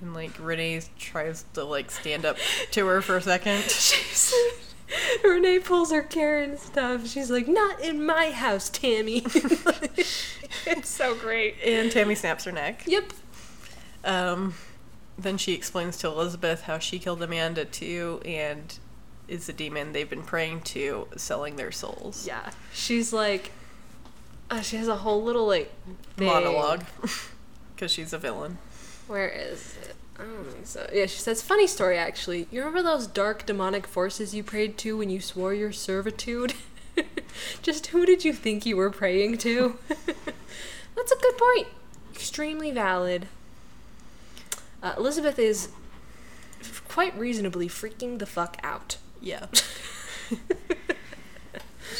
[0.00, 2.36] And like Renee tries to like stand up
[2.72, 3.62] to her for a second.
[3.70, 4.34] She's
[5.24, 7.08] Renee pulls her Karen stuff.
[7.08, 9.18] She's like, "Not in my house, Tammy."
[10.66, 11.56] it's so great.
[11.64, 12.84] And Tammy snaps her neck.
[12.86, 13.12] Yep.
[14.04, 14.54] Um,
[15.18, 18.78] then she explains to Elizabeth how she killed Amanda too, and
[19.28, 22.26] is the demon they've been praying to, selling their souls.
[22.26, 22.50] Yeah.
[22.72, 23.50] She's like,
[24.50, 25.72] uh, she has a whole little like
[26.16, 26.28] thing.
[26.28, 26.84] Monologue,
[27.74, 28.58] because she's a villain.
[29.06, 29.94] Where is it?
[30.18, 30.88] I don't think so.
[30.92, 32.48] Yeah, she says, funny story actually.
[32.50, 36.54] You remember those dark demonic forces you prayed to when you swore your servitude?
[37.62, 39.78] Just who did you think you were praying to?
[40.96, 41.68] That's a good point.
[42.14, 43.28] Extremely valid.
[44.82, 45.68] Uh, Elizabeth is
[46.60, 48.96] f- quite reasonably freaking the fuck out.
[49.20, 49.46] Yeah.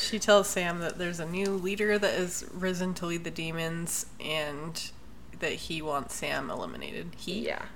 [0.01, 4.07] she tells Sam that there's a new leader that has risen to lead the demons,
[4.21, 4.90] and
[5.40, 7.11] that he wants Sam eliminated.
[7.16, 7.46] He.
[7.46, 7.66] Yeah.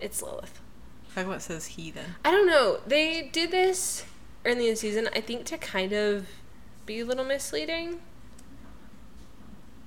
[0.00, 0.60] It's Lilith.
[1.14, 2.16] Come it says he then?
[2.24, 2.80] I don't know.
[2.86, 4.04] They did this
[4.44, 6.26] early in the season, I think, to kind of
[6.86, 8.00] be a little misleading.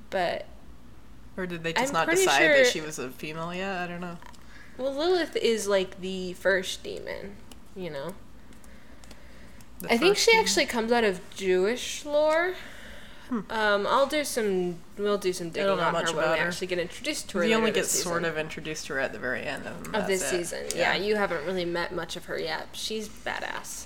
[0.10, 0.46] But
[1.36, 3.78] Or did they just I'm not decide sure- that she was a female yet?
[3.78, 4.17] I don't know.
[4.78, 7.36] well, Lilith is like the first demon,
[7.76, 8.15] you know.
[9.80, 10.43] The I think she demon?
[10.46, 12.54] actually comes out of Jewish lore.
[13.30, 14.78] Um, I'll do some.
[14.98, 16.48] We'll do some digging on much her when we her.
[16.48, 17.44] actually get introduced to her.
[17.46, 20.22] We only get sort of introduced to her at the very end of, of this
[20.24, 20.30] it.
[20.30, 20.66] season.
[20.76, 20.96] Yeah.
[20.96, 22.68] you haven't really met much of her yet.
[22.74, 23.86] She's badass.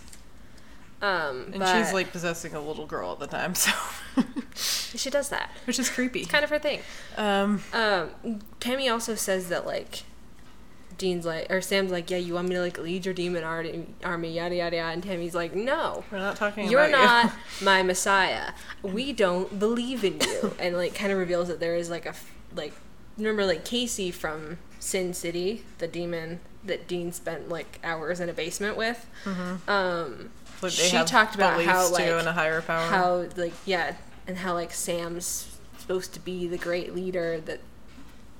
[1.01, 3.71] Um, And but she's like possessing a little girl at the time, so
[4.55, 5.49] she does that.
[5.65, 6.19] which is creepy.
[6.21, 6.81] It's kind of her thing.
[7.17, 8.11] Um, Um,
[8.59, 10.03] Tammy also says that like
[11.01, 13.87] Dean's like or Sam's like, yeah, you want me to like lead your demon army,
[14.03, 17.81] army yada yada yada, and Tammy's like, no, we're not talking about you're not my
[17.81, 18.51] messiah.
[18.83, 22.09] We don't believe in you, and like kind of reveals that there is like a
[22.09, 22.73] f- like
[23.17, 28.33] remember like Casey from Sin City, the demon that Dean spent like hours in a
[28.33, 29.07] basement with.
[29.25, 29.33] Um,
[29.67, 30.29] you.
[30.61, 32.85] Like, they she talked about how like and a higher power.
[32.85, 33.95] how like yeah,
[34.27, 37.59] and how like Sam's supposed to be the great leader that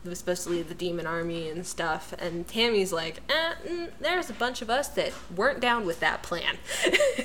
[0.09, 2.13] was supposed to lead the demon army and stuff.
[2.17, 6.23] And Tammy's like, eh, mm, there's a bunch of us that weren't down with that
[6.23, 6.57] plan.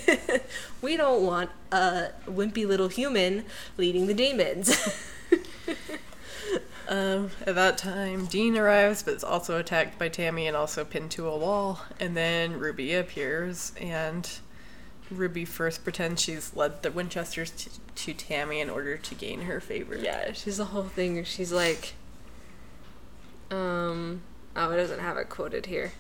[0.83, 3.45] we don't want a wimpy little human
[3.77, 4.77] leading the demons.
[6.89, 11.11] Um, at that time, Dean arrives, but is also attacked by Tammy and also pinned
[11.13, 11.81] to a wall.
[11.99, 14.29] And then Ruby appears, and
[15.11, 19.61] Ruby first pretends she's led the Winchesters to, to Tammy in order to gain her
[19.61, 19.97] favor.
[19.97, 21.23] yeah, she's the whole thing.
[21.25, 21.95] She's like,
[23.51, 24.23] um,
[24.55, 25.93] oh, it doesn't have it quoted here.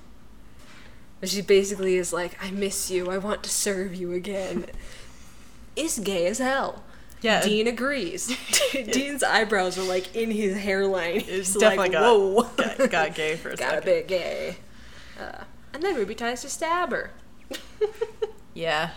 [1.20, 3.10] But she basically is like, I miss you.
[3.10, 4.66] I want to serve you again.
[5.78, 6.82] It's gay as hell.
[7.20, 8.34] Yeah, Dean agrees.
[8.72, 11.22] Dean's eyebrows are like in his hairline.
[11.26, 13.84] It's definitely like, got, whoa, got, got gay for a got a second.
[13.84, 14.56] bit gay.
[15.20, 17.10] Uh, and then Ruby tries to stab her.
[18.54, 18.92] Yeah.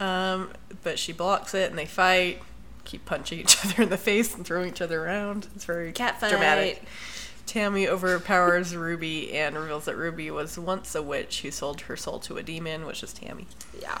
[0.00, 0.50] Um,
[0.82, 2.40] but she blocks it and they fight,
[2.84, 5.48] keep punching each other in the face and throwing each other around.
[5.54, 6.30] It's very Cat fight.
[6.30, 6.82] dramatic.
[7.48, 12.18] Tammy overpowers Ruby and reveals that Ruby was once a witch who sold her soul
[12.20, 13.46] to a demon, which is Tammy.
[13.80, 14.00] Yeah.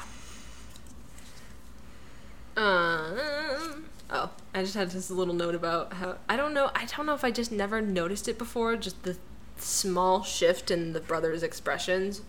[2.56, 3.86] Um.
[4.10, 6.70] Oh, I just had this little note about how I don't know.
[6.74, 8.76] I don't know if I just never noticed it before.
[8.76, 9.16] Just the
[9.56, 12.20] small shift in the brothers' expressions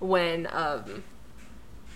[0.00, 1.04] when um,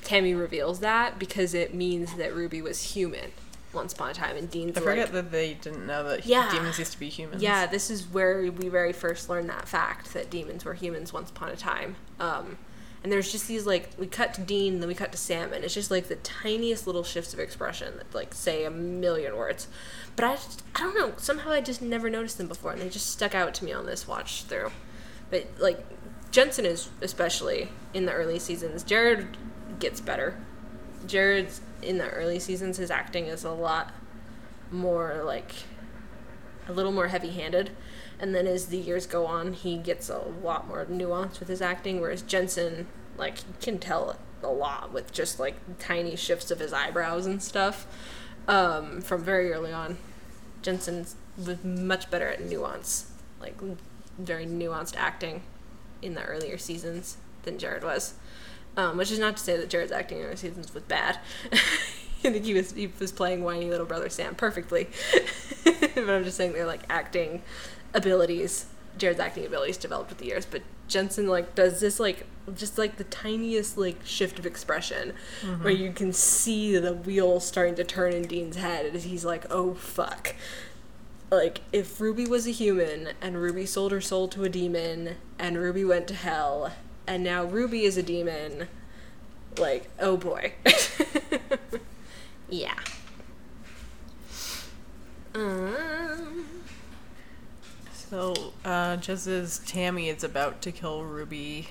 [0.02, 3.32] Tammy reveals that because it means that Ruby was human
[3.74, 6.50] once upon a time, and Dean's I like, forget that they didn't know that Yeah.
[6.50, 7.42] demons used to be humans.
[7.42, 11.30] Yeah, this is where we very first learned that fact that demons were humans once
[11.30, 11.96] upon a time.
[12.20, 12.58] Um,
[13.02, 15.64] and there's just these like we cut to Dean, then we cut to Sam, and
[15.64, 19.66] it's just like the tiniest little shifts of expression that like say a million words.
[20.14, 22.88] But I just, I don't know somehow I just never noticed them before, and they
[22.88, 24.70] just stuck out to me on this watch through.
[25.30, 25.84] But like
[26.30, 28.84] Jensen is especially in the early seasons.
[28.84, 29.36] Jared
[29.80, 30.36] gets better.
[31.06, 32.76] Jared's in the early seasons.
[32.76, 33.92] His acting is a lot
[34.70, 35.52] more like
[36.68, 37.70] a little more heavy-handed
[38.18, 41.60] and then as the years go on he gets a lot more nuance with his
[41.60, 42.86] acting whereas jensen
[43.18, 47.86] like can tell a lot with just like tiny shifts of his eyebrows and stuff
[48.48, 49.98] um, from very early on
[50.62, 53.56] jensen was much better at nuance like
[54.18, 55.42] very nuanced acting
[56.00, 58.14] in the earlier seasons than jared was
[58.76, 61.18] um, which is not to say that jared's acting in earlier seasons was bad
[62.24, 64.88] I think he was he was playing whiny little brother Sam perfectly,
[65.64, 67.42] but I'm just saying they're like acting
[67.94, 68.66] abilities.
[68.98, 72.96] Jared's acting abilities developed with the years, but Jensen like does this like just like
[72.96, 75.14] the tiniest like shift of expression
[75.62, 79.44] where you can see the wheel starting to turn in Dean's head as he's like,
[79.50, 80.34] oh fuck.
[81.30, 85.56] Like if Ruby was a human and Ruby sold her soul to a demon and
[85.56, 86.72] Ruby went to hell
[87.06, 88.68] and now Ruby is a demon,
[89.58, 90.52] like oh boy.
[92.48, 92.74] yeah.
[95.34, 96.46] Um,
[98.12, 101.68] So, uh, just as Tammy is about to kill Ruby,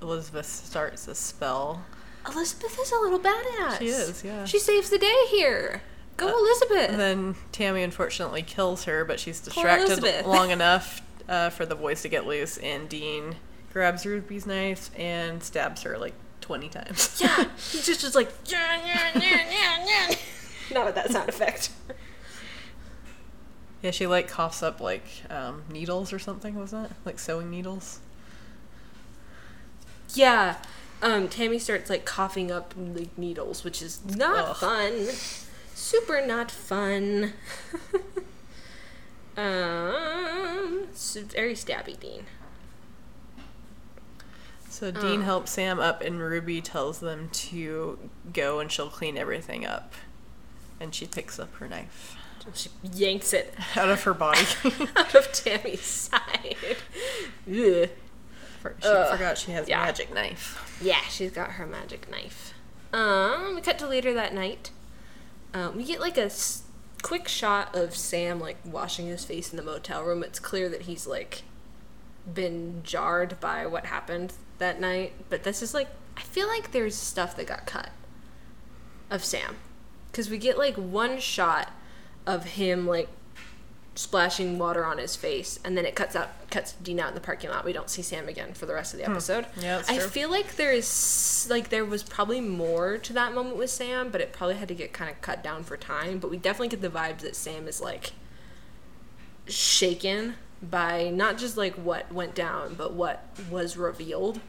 [0.00, 1.84] Elizabeth starts a spell.
[2.32, 3.78] Elizabeth is a little badass.
[3.78, 4.44] She is, yeah.
[4.44, 5.82] She saves the day here.
[6.16, 6.90] Go Elizabeth.
[6.90, 12.02] And then Tammy unfortunately kills her, but she's distracted long enough uh, for the boys
[12.02, 13.36] to get loose, and Dean
[13.72, 17.20] grabs Ruby's knife and stabs her like 20 times.
[17.20, 20.16] yeah, he's just just like yeah, yeah, yeah, yeah, yeah.
[20.74, 21.70] Not with that sound effect.
[23.82, 26.96] yeah, she like coughs up like um, needles or something, wasn't it?
[27.04, 28.00] Like sewing needles.
[30.14, 30.56] Yeah.
[31.02, 34.56] Um, Tammy starts like coughing up like needles, which is not Ugh.
[34.56, 35.08] fun.
[35.74, 37.32] Super not fun.
[39.36, 40.86] um,
[41.32, 42.26] very stabby, Dean.
[44.70, 45.24] So Dean Oh.
[45.24, 47.98] helps Sam up, and Ruby tells them to
[48.32, 49.92] go and she'll clean everything up.
[50.78, 52.16] And she picks up her knife
[52.54, 54.46] She yanks it out of her body.
[54.96, 56.56] out of Tammy's side.
[57.46, 57.86] She
[58.64, 59.10] Ugh.
[59.10, 59.82] forgot she has Yeah.
[59.82, 60.78] a magic knife.
[60.80, 62.54] Yeah, she's got her magic knife.
[62.92, 64.70] Um, we cut to later that night.
[65.52, 66.62] Um, we get like a s-
[67.02, 70.22] quick shot of Sam like washing his face in the motel room.
[70.22, 71.42] It's clear that he's like
[72.32, 75.12] been jarred by what happened that night.
[75.28, 77.90] But this is like I feel like there's stuff that got cut
[79.10, 79.56] of Sam
[80.10, 81.70] because we get like one shot
[82.26, 83.08] of him like
[83.96, 87.20] splashing water on his face and then it cuts out cuts Dean out in the
[87.20, 87.64] parking lot.
[87.64, 89.12] We don't see Sam again for the rest of the hmm.
[89.12, 89.46] episode.
[89.56, 93.56] Yeah, that's I feel like there is like there was probably more to that moment
[93.56, 96.18] with Sam, but it probably had to get kind of cut down for time.
[96.18, 98.12] But we definitely get the vibes that Sam is like
[99.46, 104.40] shaken by not just like what went down, but what was revealed,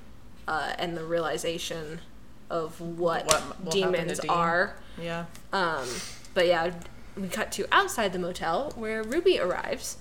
[0.52, 2.02] uh, and the realization
[2.50, 4.76] of what, What- what happened to demons are.
[5.02, 5.26] Yeah.
[5.54, 5.88] Um,
[6.34, 6.72] but yeah,
[7.16, 9.98] we cut to outside the motel where Ruby arrives.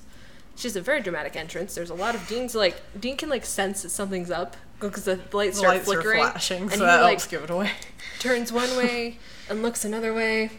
[0.57, 1.75] She's a very dramatic entrance.
[1.75, 5.21] There's a lot of Dean's like Dean can like sense that something's up because the
[5.33, 7.51] lights The start lights flickering, are flashing, and so he that like helps give it
[7.51, 7.71] away.
[8.19, 10.51] turns one way and looks another way,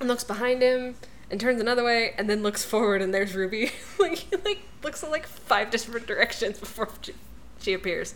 [0.00, 0.94] and looks behind him
[1.30, 3.72] and turns another way and then looks forward and there's Ruby.
[3.98, 7.12] like he like looks in like five different directions before she,
[7.60, 8.14] she appears.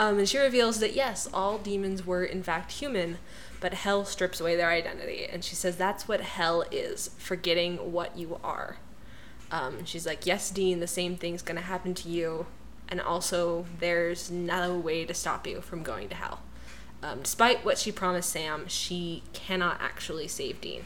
[0.00, 3.18] Um, and she reveals that yes, all demons were in fact human,
[3.60, 5.26] but hell strips away their identity.
[5.30, 8.78] And she says that's what hell is forgetting what you are.
[9.50, 12.46] Um, she's like, yes, Dean, the same thing's gonna happen to you.
[12.88, 16.40] And also, there's no way to stop you from going to hell.
[17.02, 20.84] Um, despite what she promised Sam, she cannot actually save Dean.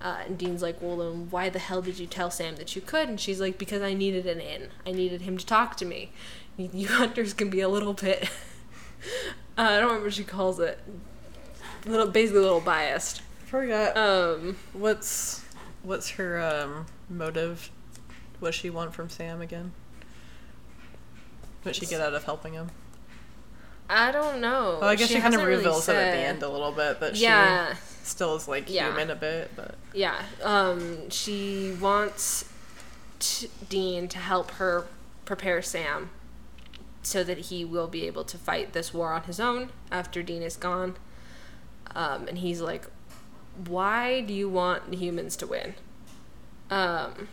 [0.00, 2.82] Uh, and Dean's like, well, then why the hell did you tell Sam that you
[2.82, 3.08] could?
[3.08, 4.68] And she's like, because I needed an in.
[4.86, 6.12] I needed him to talk to me.
[6.58, 8.24] You, hunters can be a little bit.
[9.56, 10.80] uh, I don't remember what she calls it.
[11.86, 13.22] Little, basically, a little biased.
[13.46, 13.96] Forgot.
[13.96, 15.44] Um, what's
[15.82, 17.70] what's her um, motive?
[18.40, 19.72] What she want from Sam again?
[21.62, 22.70] What she get out of helping him?
[23.88, 24.78] I don't know.
[24.80, 26.72] Well, I guess she, kind of hasn't really reveals it at the end a little
[26.72, 27.72] bit that Yeah.
[27.74, 28.88] she still is like Yeah.
[28.88, 32.44] human a bit, but Yeah, um, she wants
[33.18, 34.86] t- Dean to help her
[35.24, 36.10] prepare Sam
[37.02, 40.42] so that he will be able to fight this war on his own after Dean
[40.42, 40.96] is gone.
[41.94, 42.86] Um, and he's like,
[43.66, 45.74] "Why do you want humans to win?"
[46.70, 47.28] Um,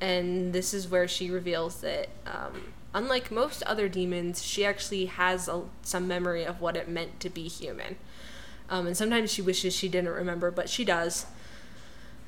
[0.00, 5.46] and this is where she reveals that, um, unlike most other demons, she actually has
[5.46, 7.96] a, some memory of what it meant to be human.
[8.68, 11.26] Um, and sometimes she wishes she didn't remember, but she does.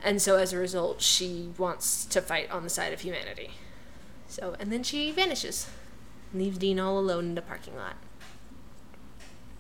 [0.03, 3.53] And so as a result, she wants to fight on the side of humanity.
[4.29, 5.69] So, and then she vanishes,
[6.35, 7.97] leaves Dean all alone in the parking lot.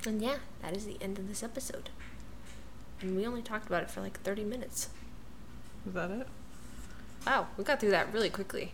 [0.06, 1.88] And yeah, that is the end of this episode.
[3.00, 4.88] And we only talked about it for like 30 minutes.
[5.86, 6.26] Is that it?
[7.26, 8.72] Wow, we got through that really quickly.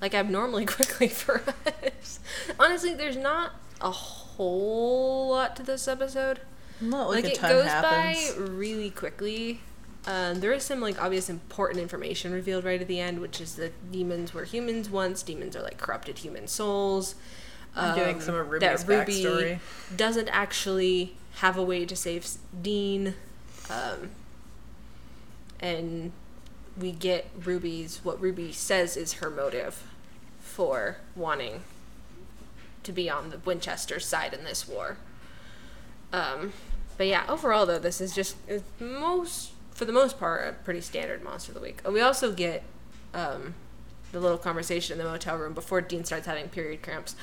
[0.00, 2.20] Like abnormally quickly for us.
[2.58, 6.40] Honestly, there's not a whole lot to this episode.
[6.80, 8.34] Not Like, like, a it ton goes happens.
[8.36, 9.60] by really quickly.
[10.06, 13.56] Um, there is some like obvious important information revealed right at the end, which is
[13.56, 15.22] that demons were humans once.
[15.22, 17.14] Demons are like corrupted human souls.
[17.76, 19.58] I'm getting Um, some of that Ruby's Ruby backstory.
[19.96, 22.26] doesn't actually have a way to save
[22.62, 23.14] Dean,
[23.70, 24.10] um,
[25.60, 26.12] and
[26.76, 29.82] we get Ruby's what Ruby says is her motive
[30.40, 31.62] for wanting
[32.82, 34.96] to be on the Winchester side in this war.
[36.12, 36.52] Um,
[36.96, 38.36] but yeah, overall though, this is just
[38.80, 41.80] most for the most part a pretty standard monster of the week.
[41.84, 42.64] And we also get
[43.14, 43.54] um,
[44.10, 47.14] the little conversation in the motel room before Dean starts having period cramps,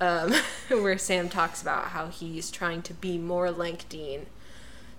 [0.00, 0.32] um,
[0.68, 4.26] where Sam talks about how he's trying to be more like Dean,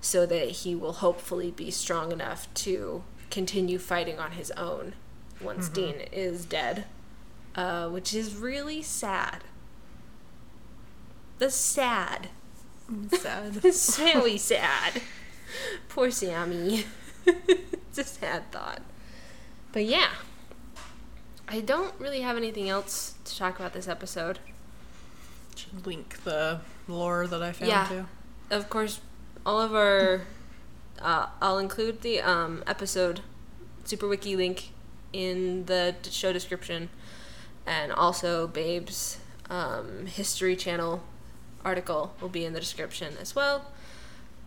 [0.02, 4.94] so that he will hopefully be strong enough to continue fighting on his own
[5.40, 6.84] once Dean is dead,
[7.56, 9.46] uh, which is really sad.
[11.40, 12.28] The sad.
[13.14, 13.62] Sad.
[13.64, 15.02] It's very sad.
[15.90, 16.86] Poor Sammy.
[17.26, 18.82] it's a sad thought.
[19.72, 20.10] But yeah.
[21.48, 24.40] I don't really have anything else to talk about this episode.
[25.56, 27.88] Should link the lore that I found Yeah.
[27.88, 28.06] too.
[28.50, 29.00] Of course,
[29.46, 30.22] all of our.
[31.00, 33.22] Uh, I'll include the um, episode
[33.86, 34.72] Super Wiki link
[35.14, 36.90] in the show description,
[37.66, 41.02] and also Babe's um, History Channel
[41.64, 43.66] article will be in the description as well.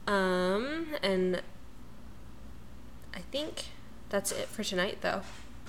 [0.06, 1.42] Um, and
[3.14, 3.66] I think
[4.08, 5.22] that's it for tonight, though.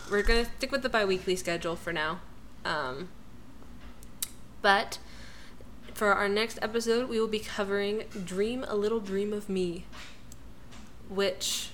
[0.10, 2.22] We're gonna stick with the bi-weekly schedule for now.
[2.66, 3.10] Um,
[4.62, 5.00] but
[5.94, 9.86] for our next episode, we will be covering Dream a Little Dream of Me,
[11.10, 11.70] which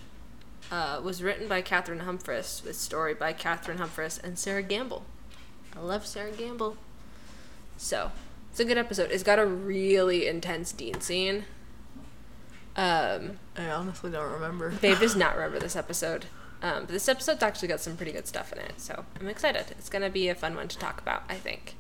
[0.72, 5.06] uh, was written by Cathryn Humphris, with story by Cathryn Humphris and Sera Gamble.
[5.76, 6.78] I love Sera Gamble.
[7.78, 8.12] So,
[8.52, 9.12] it's a good episode.
[9.12, 11.46] It's got a really intense Dean scene.
[12.78, 14.70] Um, I honestly don't remember.
[14.70, 16.26] Babe does not remember this episode.
[16.62, 19.66] Um, but this episode's actually got some pretty good stuff in it, so I'm excited.
[19.72, 21.76] It's gonna be a fun one to talk about, I think.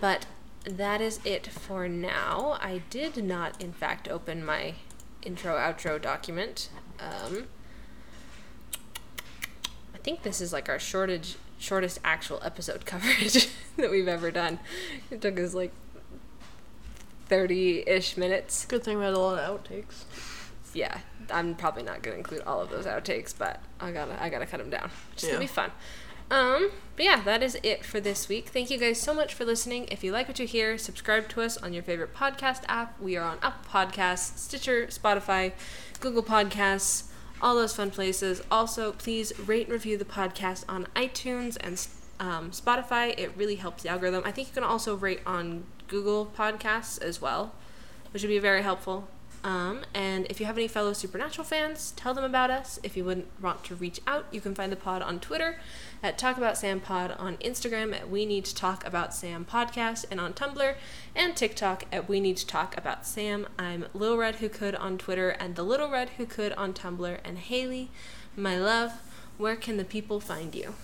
[0.00, 0.26] But
[0.64, 2.58] that is it for now.
[2.60, 4.74] I did not, in fact, open my
[5.22, 6.68] intro outro document.
[7.00, 7.46] Um,
[9.94, 14.58] I think this is like our shortage, shortest actual episode coverage that we've ever done.
[15.10, 15.72] It took us like
[17.26, 20.04] 30 ish minutes Good thing we had a lot of outtakes.
[20.72, 20.98] yeah,
[21.30, 24.58] I'm probably not gonna include all of those outtakes, but I gotta I gotta cut
[24.58, 25.70] them down, which is gonna be fun.
[26.30, 28.48] Um, but yeah, that is it for this week.
[28.48, 29.86] Thank you guys so much for listening.
[29.90, 32.98] If you like what you hear, subscribe to us on your favorite podcast app.
[33.00, 35.52] We are on Apple Podcasts, Stitcher, Spotify,
[36.00, 37.04] Google Podcasts,
[37.42, 38.42] all those fun places.
[38.50, 41.86] Also, please rate and review the podcast on iTunes and
[42.18, 43.16] um, Spotify.
[43.18, 44.22] It really helps the algorithm.
[44.24, 47.52] I think you can also rate on Google Podcasts as well,
[48.12, 49.08] which would be very helpful.
[49.44, 52.80] Um, and if you have any fellow Supernatural fans, tell them about us.
[52.82, 55.60] If you wouldn't want to reach out, you can find the pod on Twitter
[56.02, 60.06] at Talk About Sam Pod, on Instagram at We Need to Talk About Sam Podcast,
[60.10, 60.74] and on Tumblr
[61.14, 63.46] and TikTok at We Need to Talk About Sam.
[63.58, 67.18] I'm Lil Red Who Could on Twitter and the Little Red Who Could on Tumblr.
[67.22, 67.90] And Haley,
[68.34, 68.92] my love,
[69.36, 70.74] where can the people find you?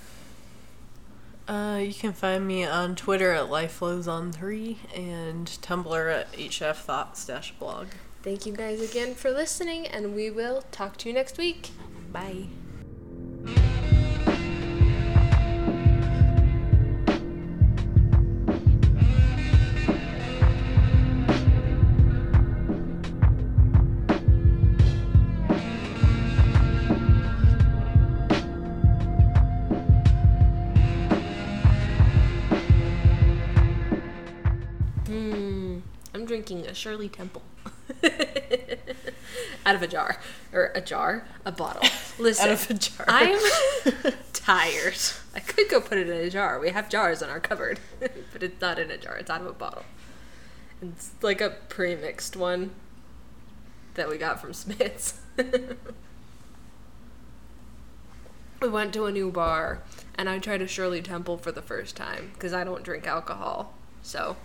[1.51, 7.51] Uh, you can find me on Twitter at LifeFlowsOn3 and Tumblr at HF Thoughts Dash
[7.59, 7.88] Blog.
[8.22, 11.70] Thank you guys again for listening, and we will talk to you next week.
[12.12, 12.46] Bye.
[36.81, 37.43] Shirley Temple.
[39.66, 40.18] Out of a jar.
[40.53, 41.26] Or a jar?
[41.45, 41.83] A bottle.
[42.18, 42.49] Listen.
[42.49, 43.05] Out of a jar.
[43.07, 43.39] I'm
[44.33, 44.97] tired.
[45.35, 46.59] I could go put it in a jar.
[46.59, 47.78] We have jars in our cupboard.
[48.01, 49.16] but it's not in a jar.
[49.16, 49.85] It's out of a bottle.
[50.81, 52.70] It's like a pre-mixed one.
[53.95, 55.20] that we got from Smith's.
[58.62, 59.83] we went to a new bar
[60.14, 63.74] and I tried a Shirley Temple for the first time because I don't drink alcohol.
[64.03, 64.37] So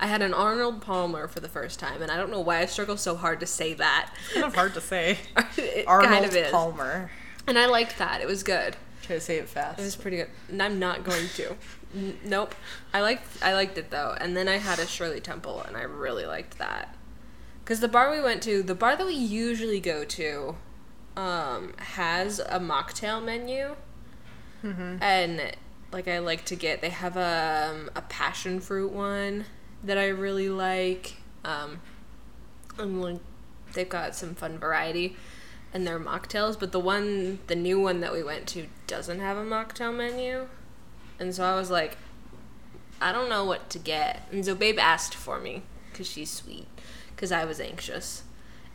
[0.00, 2.66] I had an Arnold Palmer for the first time, and I don't know why I
[2.66, 4.10] struggle so hard to say that.
[4.32, 5.18] kind of hard to say.
[5.58, 6.50] it Arnold kind of is.
[6.50, 7.10] Palmer.
[7.46, 8.22] And I liked that.
[8.22, 8.76] It was good.
[9.02, 9.78] Try to say it fast.
[9.78, 10.28] It was pretty good.
[10.48, 11.54] And I'm not going to.
[11.94, 12.54] N- nope.
[12.94, 14.16] I liked I liked it though.
[14.20, 16.94] And then I had a Shirley Temple and I really liked that.
[17.64, 20.56] Cuz the bar we went to, the bar that we usually go to
[21.16, 23.74] um has a mocktail menu.
[24.62, 25.02] Mhm.
[25.02, 25.56] And
[25.92, 29.46] like I like to get they have a um, a passion fruit one
[29.84, 31.16] that I really like.
[31.44, 31.80] Um
[32.78, 33.20] and like
[33.72, 35.16] they've got some fun variety
[35.72, 39.36] in their mocktails, but the one, the new one that we went to doesn't have
[39.36, 40.48] a mocktail menu.
[41.18, 41.96] And so I was like,
[43.00, 44.26] I don't know what to get.
[44.32, 46.66] And so Babe asked for me because she's sweet,
[47.14, 48.24] because I was anxious.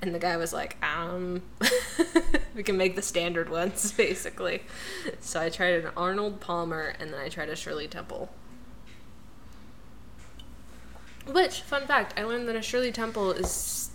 [0.02, 1.42] And the guy was like, um,
[2.56, 4.64] we can make the standard ones, basically.
[5.20, 8.30] So I tried an Arnold Palmer and then I tried a Shirley Temple.
[11.28, 13.90] Which, fun fact, I learned that a Shirley Temple is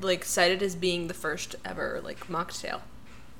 [0.00, 2.80] like cited as being the first ever like mocktail.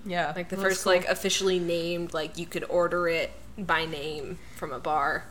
[0.07, 0.33] yeah.
[0.37, 0.93] Like the first cool.
[0.93, 5.25] like officially named like you could order it by name from a bar.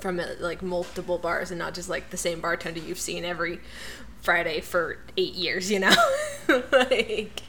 [0.00, 3.60] From uh, like multiple bars and not just like the same bartender you've seen every
[4.22, 5.94] Friday for 8 years, you know.
[6.72, 7.42] like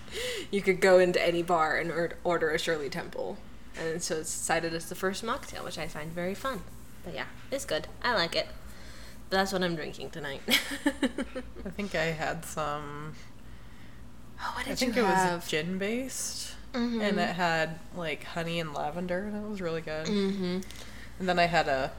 [0.51, 3.37] you could go into any bar and or- order a Shirley Temple.
[3.79, 6.61] And so it's cited as the first mocktail, which I find very fun.
[7.05, 7.87] But yeah, it's good.
[8.01, 8.47] I like it.
[9.29, 10.41] That's what I'm drinking tonight.
[10.47, 13.13] I think I had some.
[14.39, 14.71] Oh, what did?
[14.73, 15.41] I think you it have?
[15.41, 17.01] was gin based, Mhm.
[17.01, 20.05] and it had like honey and lavender, and it was really good.
[20.07, 20.59] Mm-hmm.
[21.19, 21.91] And then I had a,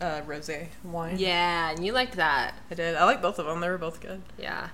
[0.00, 1.16] a rosé wine.
[1.18, 2.54] Yeah, and you liked that.
[2.70, 2.94] I did.
[2.96, 3.60] I like both of them.
[3.60, 4.22] They were both good.
[4.38, 4.68] Yeah.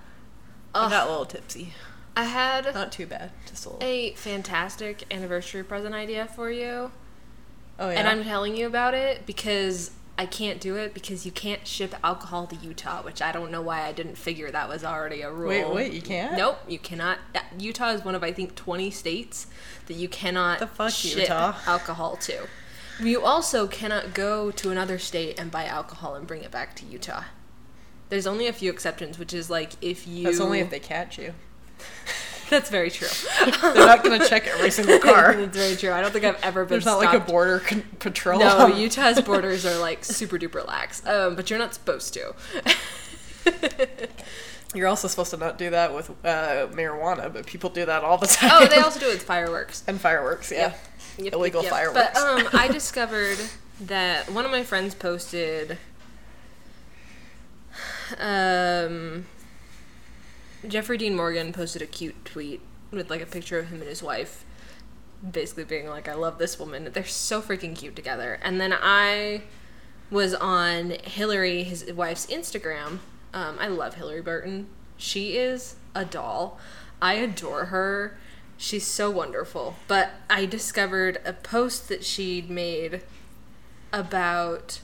[0.75, 1.73] I got a little tipsy.
[2.17, 3.31] I had Not too bad.
[3.49, 3.89] Just a little.
[3.89, 6.93] a fantastic anniversary present idea for you,
[7.79, 7.99] oh yeah.
[7.99, 11.95] and I'm telling you about it because I can't do it because you can't ship
[12.05, 15.33] alcohol to Utah, which I don't know why I didn't figure that was already a
[15.33, 15.49] rule.
[15.49, 16.37] Wait, wait, you can't?
[16.37, 17.21] Nope, you cannot.
[17.59, 19.47] Utah is one of I think 20 states
[19.87, 21.55] that you cannot The fuck, ship Utah?
[21.67, 22.49] alcohol to.
[23.03, 26.85] You also cannot go to another state and buy alcohol and bring it back to
[26.85, 27.25] Utah.
[28.11, 30.25] There's only a few exceptions, which is like if you.
[30.25, 31.33] That's only if they catch you.
[32.51, 33.09] That's very true.
[33.63, 35.35] They're not gonna check every single car.
[35.35, 35.93] That's very true.
[35.93, 36.71] I don't think I've ever been.
[36.71, 38.41] There's not like a border con- patrol.
[38.41, 41.07] No, Utah's borders are like super duper lax.
[41.07, 42.35] Um, but you're not supposed to.
[44.75, 48.19] You're also supposed to not do that with uh, marijuana, but people do that all
[48.19, 48.51] the time.
[48.53, 49.83] oh, they also do it with fireworks.
[49.89, 50.53] and fireworks.
[50.53, 50.75] Yeah.
[51.19, 51.73] Yep, Illegal yep.
[51.73, 52.11] fireworks.
[52.15, 53.39] But um, I discovered
[53.81, 55.77] that one of my friends posted.
[58.19, 59.27] Um,
[60.67, 64.03] Jeffrey Dean Morgan posted a cute tweet with like a picture of him and his
[64.03, 64.45] wife,
[65.29, 66.91] basically being like, "I love this woman.
[66.93, 69.43] They're so freaking cute together." And then I
[70.11, 72.99] was on Hilarie, his wife's Instagram.
[73.33, 74.67] Um, I love Hilarie Burton.
[74.97, 76.59] She is a doll.
[77.01, 78.19] I adore her.
[78.57, 79.77] She's so wonderful.
[79.89, 83.03] But I discovered a post that she'd made
[83.93, 84.81] about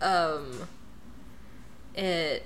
[0.00, 0.68] um
[1.94, 2.44] it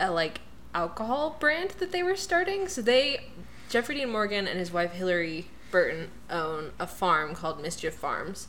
[0.00, 0.40] a like
[0.76, 2.68] alcohol brand that they were starting.
[2.68, 3.30] So they
[3.68, 8.46] Jeffrey Dean Morgan and his wife Hilarie Burton own a farm called Mischief Farms.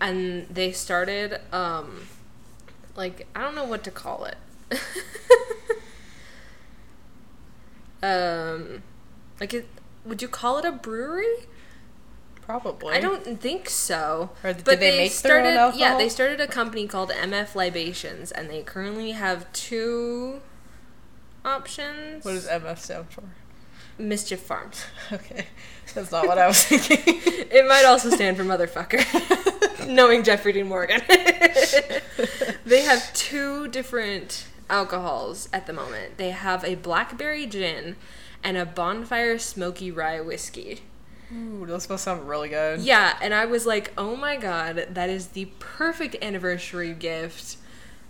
[0.00, 2.06] And they started um
[2.94, 4.38] like I don't know what to call it.
[8.02, 8.82] um
[9.40, 9.68] like it
[10.06, 11.34] would you call it a brewery?
[12.42, 12.94] Probably.
[12.94, 14.30] I don't think so.
[14.44, 15.78] Or but they they, make their own started.
[15.78, 20.42] Yeah, they started a company called MF Libations, and they currently have two
[21.46, 22.24] options.
[22.24, 23.22] What does MF stand for?
[23.98, 24.84] Mischief Farms?
[25.12, 25.46] Okay.
[25.94, 27.20] That's not what I was thinking.
[27.50, 29.86] It might also stand for motherfucker.
[29.88, 31.00] Knowing Jeffrey Dean Morgan,
[32.66, 36.18] they have two different alcohols at the moment.
[36.18, 37.96] They have a blackberry gin
[38.42, 40.80] and a bonfire smoky rye whiskey.
[41.32, 42.80] Ooh, those both sound really good.
[42.80, 47.56] Yeah, and I was like, oh my god, that is the perfect anniversary gift,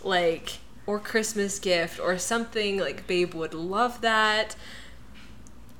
[0.03, 2.79] like, or Christmas gift, or something.
[2.79, 4.57] Like, Babe would love that.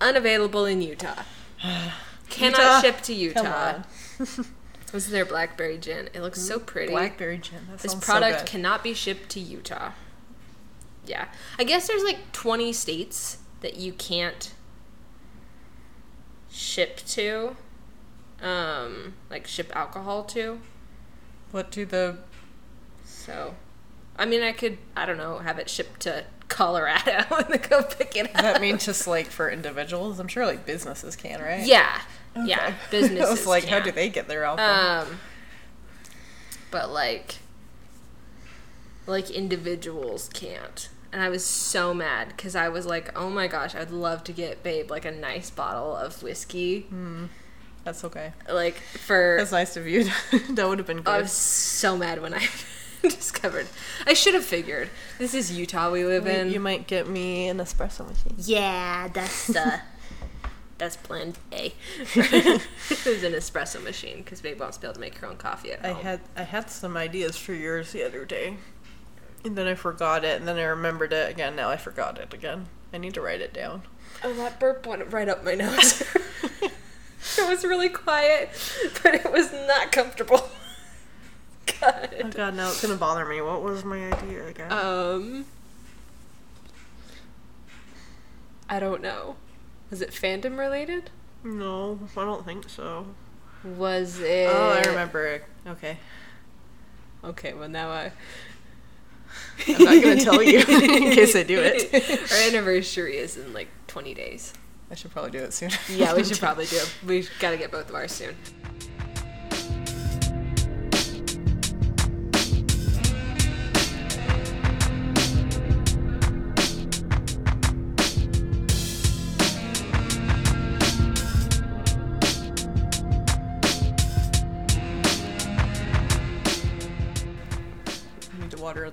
[0.01, 1.23] Unavailable in Utah.
[2.29, 2.81] Cannot Utah?
[2.81, 3.83] ship to Utah.
[4.19, 4.39] This
[4.95, 6.09] is their blackberry gin.
[6.13, 6.91] It looks so pretty.
[6.91, 7.67] Blackberry gin.
[7.71, 9.93] That this product so cannot be shipped to Utah.
[11.07, 11.29] Yeah.
[11.59, 14.53] I guess there's like 20 states that you can't
[16.51, 17.57] ship to.
[18.43, 20.61] Um, like ship alcohol to.
[21.53, 22.19] What do the
[23.05, 23.55] So,
[24.19, 27.83] I mean, I could, I don't know, have it shipped to Colorado and then go
[27.83, 28.43] pick it up.
[28.43, 30.19] That mean just like for individuals?
[30.19, 31.67] I'm sure like businesses can, right?
[31.67, 32.01] Yeah.
[32.37, 32.67] Yeah.
[32.67, 32.75] Okay.
[32.91, 33.27] Businesses.
[33.27, 35.03] I was like, how do they get their alcohol?
[35.07, 35.19] Um,
[36.71, 37.37] but like,
[39.07, 40.89] like individuals can't.
[41.13, 44.33] And I was so mad because I was like, oh my gosh, I'd love to
[44.33, 46.87] get Babe like a nice bottle of whiskey.
[47.85, 48.33] That's okay.
[48.51, 50.11] Like for That's nice of you.
[50.51, 51.09] that would have been good.
[51.09, 52.47] I was so mad when I
[53.15, 53.67] discovered.
[54.07, 54.91] I should have figured.
[55.19, 56.51] This is Utah we live in.
[56.51, 58.35] you might get me an espresso machine.
[58.39, 59.79] yeah, that's uh,
[60.79, 61.73] that's plan A.
[62.15, 62.63] it
[63.07, 65.73] was an espresso machine because Babe wants to be able to make her own coffee
[65.73, 66.03] at I home.
[66.03, 68.57] had I had some ideas for yours the other day,
[69.45, 71.57] and then I forgot it, and then I remembered it again.
[71.57, 72.67] Now I forgot it again.
[72.93, 73.83] I need to write it down.
[74.25, 76.03] Oh, that burp went right up my nose.
[76.63, 78.51] it was really quiet,
[79.03, 80.49] but it was not comfortable.
[81.83, 82.55] Oh God.
[82.57, 83.41] no, it's gonna bother me.
[83.41, 84.73] What was my idea again?
[84.73, 85.45] Um.
[88.69, 89.37] I don't know.
[89.91, 91.11] Was it fandom related?
[91.45, 93.07] no, I don't think so.
[93.63, 94.49] Was it?
[94.51, 95.43] Oh, I remember.
[95.67, 95.99] Okay,
[97.25, 98.13] Okay, well now I.
[99.69, 101.93] I'm not gonna tell you in case I do it.
[102.33, 104.53] Our anniversary is in like 20 days.
[104.91, 105.71] I should probably do it soon.
[105.89, 106.95] Yeah, we should probably do it.
[107.05, 108.37] We gotta get both of ours soon.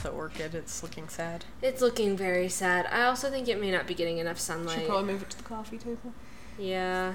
[0.04, 0.54] The orchid.
[0.54, 1.46] It's looking sad.
[1.62, 2.86] It's looking very sad.
[2.92, 4.80] I also think it may not be getting enough sunlight.
[4.80, 6.14] Should probably move it to the coffee table.
[6.58, 7.14] Yeah.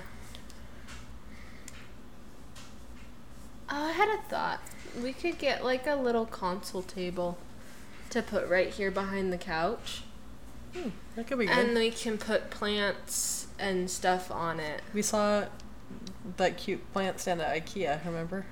[3.70, 4.60] Oh, I had a thought.
[5.00, 7.38] We could get like a little console table
[8.10, 10.02] to put right here behind the couch.
[10.74, 11.56] Hmm, that could be good.
[11.56, 14.82] And we can put plants and stuff on it.
[14.94, 15.46] we saw
[16.36, 18.04] that cute plant stand at IKEA.
[18.04, 18.46] Remember?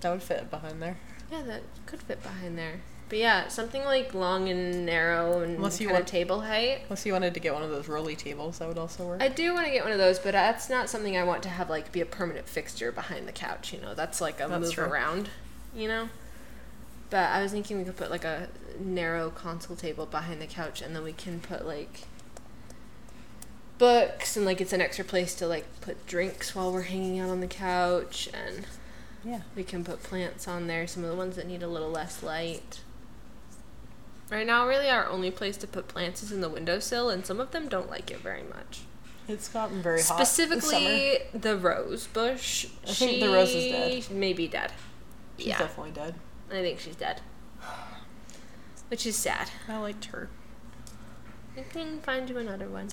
[0.00, 0.96] That would fit behind there.
[1.30, 2.80] Yeah, that could fit behind there.
[3.08, 6.82] But yeah, something like long and narrow and Unless you kind of want- table height.
[6.84, 9.20] Unless you wanted to get one of those rolly tables, that would also work.
[9.22, 11.48] I do want to get one of those, but that's not something I want to
[11.48, 13.72] have like be a permanent fixture behind the couch.
[13.72, 14.84] You know, that's like a That's move true.
[14.84, 15.28] around.
[15.74, 16.08] You know.
[17.10, 20.80] But I was thinking we could put like a narrow console table behind the couch,
[20.80, 22.02] and then we can put like
[23.78, 27.30] books, and like it's an extra place to like put drinks while we're hanging out
[27.30, 28.66] on the couch, and
[29.24, 29.40] yeah.
[29.54, 30.86] we can put plants on there.
[30.86, 32.80] Some of the ones that need a little less light.
[34.30, 37.40] Right now, really, our only place to put plants is in the windowsill, and some
[37.40, 38.82] of them don't like it very much.
[39.26, 40.16] It's gotten very hot.
[40.16, 42.66] Specifically, the rose bush.
[42.86, 44.02] I think the rose is dead.
[44.04, 44.72] She may be dead.
[45.36, 46.14] She's yeah, definitely dead.
[46.48, 47.20] I think she's dead.
[48.88, 49.50] Which is sad.
[49.68, 50.28] I liked her.
[51.56, 52.88] I can find you another one.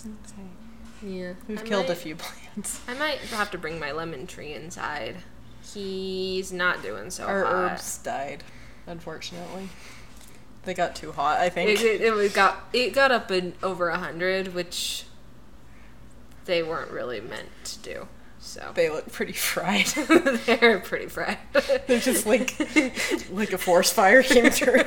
[0.00, 0.48] Okay.
[1.02, 1.34] Yeah.
[1.48, 2.80] We've I killed a few plants.
[2.88, 5.16] I might have to bring my lemon tree inside.
[5.74, 7.54] He's not doing so Our hot.
[7.54, 8.44] herbs died,
[8.86, 9.68] unfortunately.
[10.64, 11.70] They got too hot, I think.
[11.70, 15.04] It, it, it got it got up in over a hundred, which
[16.44, 18.08] they weren't really meant to do.
[18.44, 19.86] So they look pretty fried.
[20.46, 21.38] they're pretty fried.
[21.86, 22.58] They're just like
[23.30, 24.82] like a forest fire came through.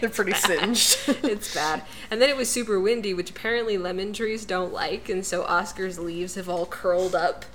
[0.00, 0.98] They're pretty singed.
[1.24, 1.82] it's bad.
[2.10, 5.98] And then it was super windy, which apparently lemon trees don't like, and so Oscar's
[5.98, 7.46] leaves have all curled up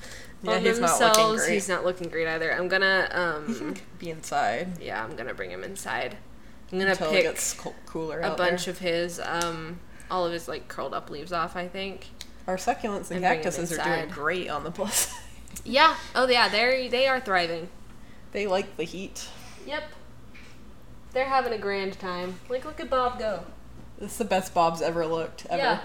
[0.42, 1.18] Yeah, on he's not themselves.
[1.20, 1.54] looking great.
[1.54, 2.52] He's not looking great either.
[2.52, 6.18] I'm gonna um Be inside yeah, I'm gonna bring him inside.
[6.72, 7.38] I'm gonna until pick
[7.86, 8.72] cooler a bunch there.
[8.74, 12.08] of his um all of his like curled up leaves off, I think.
[12.48, 15.08] Our succulents and and cactuses are doing great on the plus.
[15.08, 15.18] side.
[15.64, 15.96] Yeah.
[16.16, 17.70] Oh yeah, they're they are thriving.
[18.32, 19.28] they like the heat.
[19.68, 19.84] Yep.
[21.14, 22.40] They're having a grand time.
[22.50, 23.44] Like look at Bob go.
[24.00, 25.62] This is the best Bob's ever looked ever.
[25.62, 25.80] Yeah.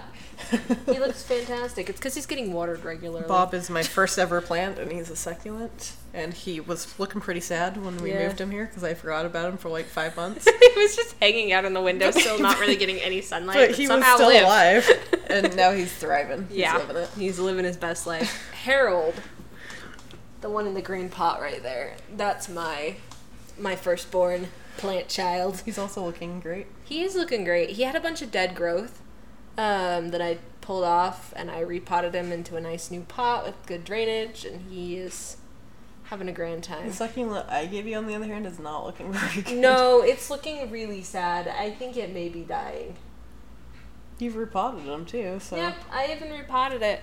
[0.85, 1.89] He looks fantastic.
[1.89, 3.27] It's because he's getting watered regularly.
[3.27, 5.93] Bob is my first ever plant, and he's a succulent.
[6.17, 8.25] And he was looking pretty sad when we Yeah.
[8.27, 10.45] moved him here because I forgot about him for like five months.
[10.59, 13.55] he was just hanging out in the window, still not really getting any sunlight.
[13.57, 14.43] but But, he was still lived.
[14.43, 16.47] alive, and now he's thriving.
[16.49, 17.09] He's Yeah, living it.
[17.17, 18.51] he's living his best life.
[18.63, 19.13] Harold,
[20.41, 21.95] the one in the green pot right there.
[22.15, 22.95] That's my
[23.59, 24.47] my firstborn
[24.77, 25.61] plant child.
[25.65, 26.67] He's also looking great.
[26.83, 27.71] He is looking great.
[27.71, 29.01] He had a bunch of dead growth
[29.57, 33.55] um, that I pulled off, and I repotted him into a nice new pot with
[33.65, 35.37] good drainage, and he is
[36.09, 36.79] having a grand time.
[36.79, 36.93] The time.
[36.93, 39.57] succulent I gave you, on the other hand, is not looking very good.
[39.57, 41.47] No, it's looking really sad.
[41.47, 42.95] I think it may be dying.
[44.19, 47.01] You've repotted them too, so Yep, I even repotted it.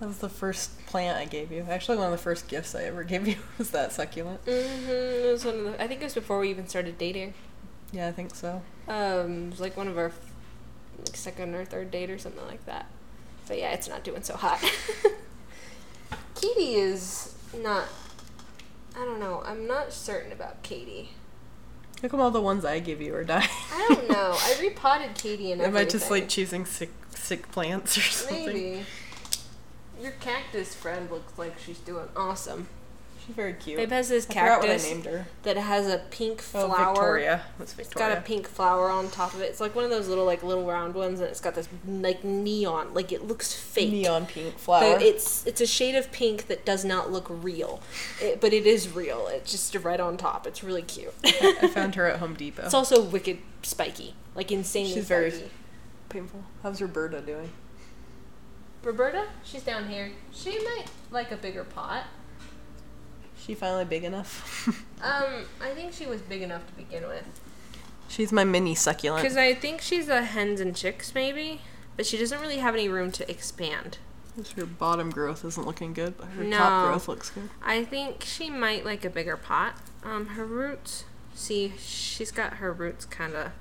[0.00, 1.64] that was the first plant I gave you.
[1.68, 4.44] Actually, one of the first gifts I ever gave you was that succulent.
[4.44, 4.90] Mm-hmm.
[4.90, 5.82] It was one of the.
[5.82, 7.34] I think it was before we even started dating.
[7.90, 8.60] Yeah, I think so.
[8.86, 10.12] Um, it was like one of our
[10.98, 12.86] like second or third date or something like that.
[13.46, 14.62] But yeah, it's not doing so hot.
[16.34, 17.84] Katie is not.
[18.96, 19.42] I don't know.
[19.44, 21.10] I'm not certain about Katie.
[22.02, 23.48] How come all the ones I give you are dying?
[23.72, 24.36] I don't know.
[24.38, 28.46] I repotted Katie and Am I just like choosing sick sick plants or something?
[28.46, 28.84] maybe?
[30.00, 32.68] Your cactus friend looks like she's doing awesome.
[33.28, 33.76] She's very cute.
[33.76, 35.26] Babe has this I forgot what I cactus named her.
[35.42, 36.64] that has a pink flower.
[36.64, 36.94] Oh, flower.
[36.94, 37.42] Victoria.
[37.58, 38.08] That's Victoria.
[38.08, 39.50] It's got a pink flower on top of it.
[39.50, 42.24] It's like one of those little like little round ones, and it's got this like
[42.24, 42.94] neon.
[42.94, 43.90] Like it looks fake.
[43.92, 44.80] neon pink flower.
[44.80, 45.08] But flower.
[45.10, 47.82] it's it's a shade of pink that does not look real,
[48.18, 49.26] it, but it is real.
[49.28, 50.46] It's just right on top.
[50.46, 51.12] It's really cute.
[51.22, 52.64] I found her at Home Depot.
[52.64, 55.34] it's also wicked spiky, like insanely She's very-
[56.08, 56.44] painful.
[56.62, 57.50] How's Roberta doing?
[58.82, 60.12] Roberta, she's down here.
[60.32, 62.04] She might like a bigger pot.
[63.48, 64.84] She finally big enough.
[65.00, 67.22] Um, I think she was big enough to begin with.
[68.08, 69.22] She's my mini succulent.
[69.22, 71.60] Because I think she's a hens and chicks, maybe.
[71.96, 73.98] But she doesn't really have any room to expand.
[74.56, 76.56] Her bottom growth isn't looking good, but her No.
[76.56, 77.48] top growth looks good.
[77.62, 79.74] I think she might like a bigger pot.
[80.02, 81.04] Um, her roots.
[81.32, 83.52] See, she's got her roots kind of.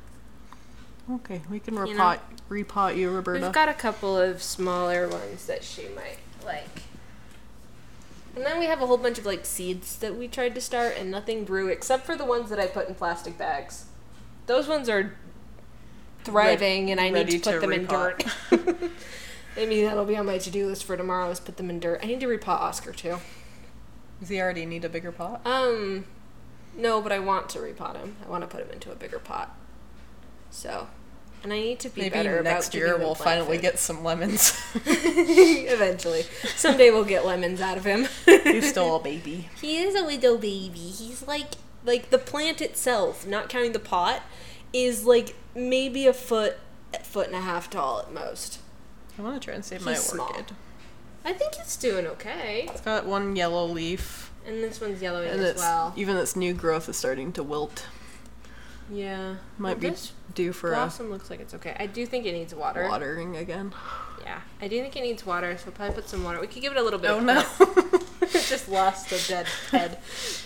[1.07, 2.19] Okay, we can You repot know,
[2.49, 3.45] repot you, Roberta.
[3.45, 6.81] We've got a couple of smaller ones that she might like.
[8.37, 10.93] And then we have a whole bunch of like seeds that we tried to start
[10.95, 13.85] and nothing grew except for the ones that I put in plastic bags.
[14.45, 15.17] Those ones are
[16.23, 18.23] thriving and I need to put to them in dirt.
[19.55, 22.01] Maybe that'll be on my to-do list for tomorrow is put them in dirt.
[22.03, 23.17] I need to repot Oscar too.
[24.19, 25.41] Does he already need a bigger pot?
[25.43, 26.05] Um,
[26.77, 28.17] no, but I want to repot him.
[28.23, 29.57] I want to put him into a bigger pot.
[30.51, 30.89] So,
[31.43, 34.59] and I need to be Maybe better next about year we'll finally get some lemons.
[34.85, 36.23] Eventually,
[36.55, 38.07] someday we'll get lemons out of him.
[38.25, 39.49] He's still a baby.
[39.61, 40.79] he is a widow baby.
[40.79, 41.53] He's like
[41.85, 44.21] like the plant itself, not counting the pot,
[44.73, 46.57] is like maybe a foot,
[47.03, 48.59] foot and a half tall at most.
[49.17, 50.27] I want to try and save my small.
[50.27, 50.51] orchid.
[51.25, 52.67] I think it's doing okay.
[52.71, 55.93] It's got one yellow leaf, And this one's yellowing and as well.
[55.97, 57.85] even its new growth is starting to wilt.
[58.89, 61.75] Yeah, Might But be This due for a blossom looks like it's okay.
[61.79, 62.87] I do think it needs water.
[62.87, 63.73] watering again.
[64.23, 66.39] Yeah, I do think it needs water, so we'll probably put some water.
[66.39, 67.09] We could give it a little bit.
[67.11, 67.43] Oh of no!
[68.21, 69.99] It just lost a dead head.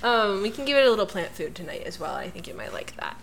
[0.03, 2.13] Um, we can give it a little plant food tonight as well.
[2.13, 3.17] I think it might like that.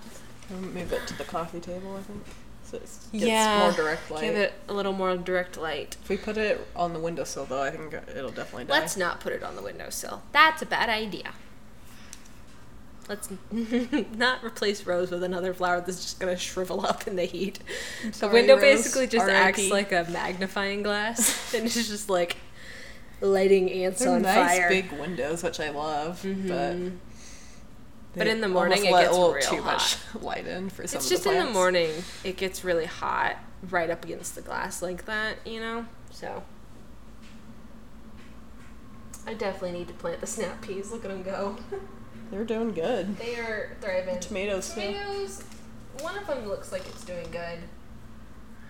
[0.50, 1.96] I'll move it to the coffee table.
[1.96, 2.24] I think
[2.64, 4.20] so it gets more direct light.
[4.22, 5.96] Give it a little more direct light.
[6.02, 8.78] If we put it on the windowsill, though, I think it'll definitely die.
[8.78, 10.22] Let's not put it on the windowsill.
[10.32, 11.32] That's a bad idea.
[13.08, 13.30] Let's
[14.16, 17.58] not replace Rose with another flower that's just gonna shrivel up in the heat.
[18.20, 18.60] the window Rose.
[18.62, 19.70] basically just acts R.I.P..
[19.72, 22.36] like a magnifying glass, and it's just like
[23.20, 24.68] lighting ants They're on nice fire.
[24.68, 26.28] big windows, which I love, but
[26.76, 26.96] Mhm.
[28.14, 29.64] But they in the morning, it gets a little real too hot.
[29.64, 31.90] much light in for some It's of just the in the morning
[32.24, 33.36] it gets really hot
[33.70, 35.86] right up against the glass like that, you know?
[36.10, 36.42] So
[39.26, 40.90] I definitely need to plant the snap peas.
[40.90, 41.56] Look at them go.
[42.30, 43.16] They're doing good.
[43.18, 44.20] they are thriving.
[44.20, 44.80] Tomatoes too.
[44.80, 45.42] Tomatoes,
[46.00, 47.58] one of them looks like it's doing good.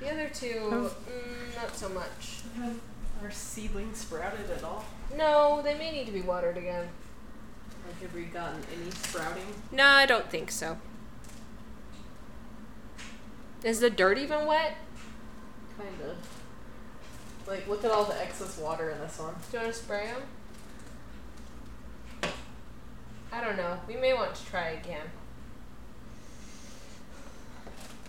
[0.01, 0.95] The other two, Oh.
[1.11, 2.43] mm, not so much.
[2.57, 2.77] Have
[3.23, 4.85] our seedlings sprouted at all?
[5.17, 6.89] No, they may need to be watered again.
[7.87, 9.43] Like, have we gotten any sprouting?
[9.73, 10.79] No, I don't think so.
[13.65, 14.77] Is the dirt even wet?
[15.77, 17.49] Kind of.
[17.49, 19.35] Like, look at all the excess water in this one.
[19.51, 20.23] Do you want to spray them?
[23.33, 23.79] I don't know.
[23.87, 25.07] We may want to try again.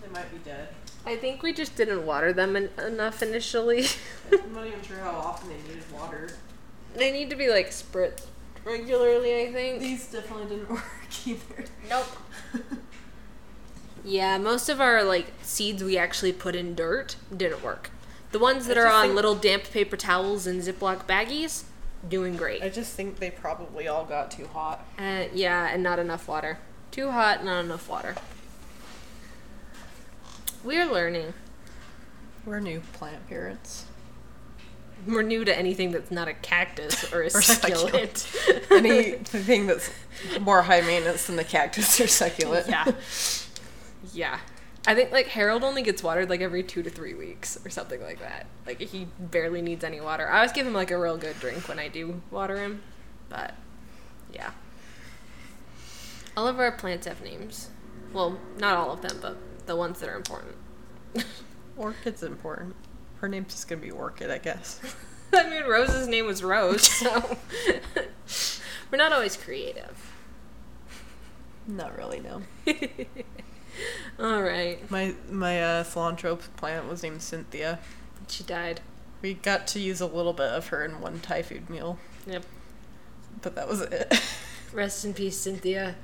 [0.01, 0.69] They might be dead.
[1.05, 3.85] I think we just didn't water them en- enough initially.
[4.31, 6.29] I'm not even sure how often they needed water.
[6.95, 8.25] they need to be like spritzed
[8.63, 9.79] regularly, I think.
[9.79, 10.83] These definitely didn't work
[11.25, 11.65] either.
[11.89, 12.07] Nope.
[14.05, 17.91] Yeah, most of our like seeds we actually put in dirt didn't work.
[18.31, 21.63] The ones that I are on think- little damp paper towels and Ziploc baggies,
[22.07, 22.61] doing great.
[22.63, 24.85] I just think they probably all got too hot.
[24.97, 26.57] Uh, yeah, and not enough water.
[26.91, 28.15] Too hot, not enough water.
[30.63, 31.33] We're learning.
[32.45, 33.85] We're new plant parents.
[35.07, 38.17] We're new to anything that's not a cactus or a Or succulent.
[38.17, 38.71] succulent.
[38.71, 39.89] Anything that's
[40.41, 42.67] more high maintenance than the cactus or succulent.
[42.67, 42.91] yeah.
[44.13, 44.39] Yeah.
[44.89, 48.01] I think like Harold only gets watered like every two to three weeks or something
[48.01, 48.47] like that.
[48.65, 50.27] Like he barely needs any water.
[50.27, 52.81] I always give him like a real good drink when I do water him.
[53.29, 53.53] But
[54.33, 54.49] yeah.
[56.35, 57.69] All of our plants have names.
[58.13, 59.37] Well, not all of them, but
[59.67, 60.55] the ones that are important.
[61.77, 62.75] Orchid's important.
[63.17, 64.79] Her name's just gonna be Orchid, I guess.
[65.35, 67.37] I mean, Rose's name was Rose, so
[68.91, 70.15] we're not always creative.
[71.67, 72.41] Not really, no.
[74.19, 74.89] All right.
[74.91, 77.79] My my uh, cilantro plant was named Cynthia.
[78.27, 78.81] She died.
[79.21, 81.97] We got to use a little bit of her in one Thai food meal,
[82.27, 82.45] Yep.
[83.41, 84.13] but that was it.
[84.73, 85.95] Rest in peace, Cynthia.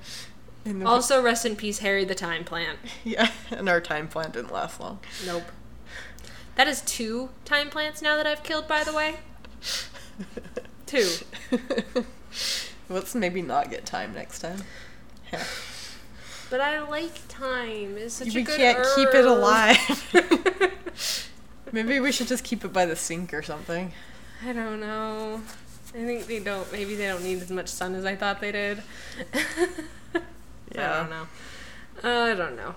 [0.65, 2.79] And Also, rest in peace, Harry the Thyme Plant.
[3.03, 4.97] yeah, and our thyme plant didn't last long.
[5.25, 5.43] Nope.
[6.55, 9.17] That is two thyme plants now that I've killed, by the way.
[10.87, 11.07] Two.
[12.89, 14.63] Let's maybe not get thyme next time.
[15.31, 15.43] Yeah.
[16.49, 17.97] But I like thyme.
[17.97, 18.67] It's such we a good thing.
[18.67, 20.13] You can't keep it alive.
[21.71, 23.91] maybe we should just keep it by the sink or something.
[24.45, 25.41] I don't know.
[25.89, 26.69] I think they don't.
[26.71, 28.83] Maybe they don't need as much sun as I thought they did.
[29.33, 29.67] Yeah.
[30.75, 31.27] I don't know.
[32.03, 32.75] Uh, I don't know.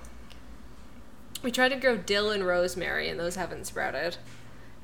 [1.42, 4.16] We tried to grow dill and rosemary, and those haven't sprouted.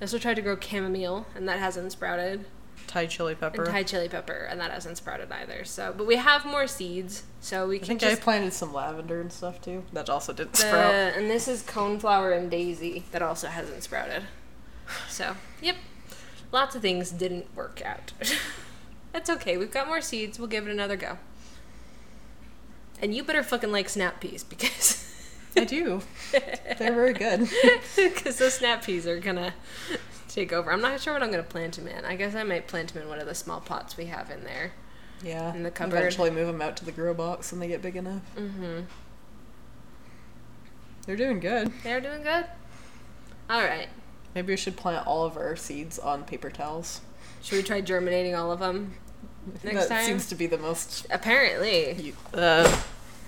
[0.00, 2.44] I also tried to grow chamomile, and that hasn't sprouted.
[2.86, 3.66] Thai chili pepper.
[3.66, 5.64] Thai chili pepper, and that hasn't sprouted either.
[5.64, 8.22] So, but we have more seeds, so we I can think I just.
[8.22, 9.84] planted some lavender and stuff too.
[9.92, 10.94] That also didn't the, sprout.
[10.94, 14.24] and this is coneflower and daisy that also hasn't sprouted.
[15.08, 15.76] So, yep,
[16.52, 18.12] lots of things didn't work out.
[19.12, 19.56] That's okay.
[19.56, 20.38] We've got more seeds.
[20.38, 21.18] We'll give it another go.
[23.00, 25.04] And you better fucking like snap peas because
[25.56, 26.02] I do.
[26.32, 27.48] They're very good.
[27.96, 29.54] because those snap peas are gonna
[30.34, 30.72] take over.
[30.72, 32.04] I'm not sure what I'm gonna plant them in.
[32.04, 34.44] I guess I might plant them in one of the small pots we have in
[34.44, 34.72] there.
[35.22, 35.54] Yeah.
[35.54, 35.96] In the cupboard.
[35.98, 38.22] Eventually move them out to the grow box when they get big enough.
[38.36, 38.80] Mm-hmm.
[41.06, 41.72] They're doing good.
[41.82, 42.46] They're doing good.
[43.48, 43.88] All right.
[44.34, 47.00] Maybe we should plant all of our seeds on paper towels.
[47.42, 48.94] Should we try germinating all of them
[49.64, 50.04] next that time?
[50.06, 51.06] seems to be the most.
[51.10, 52.82] Apparently, Uh,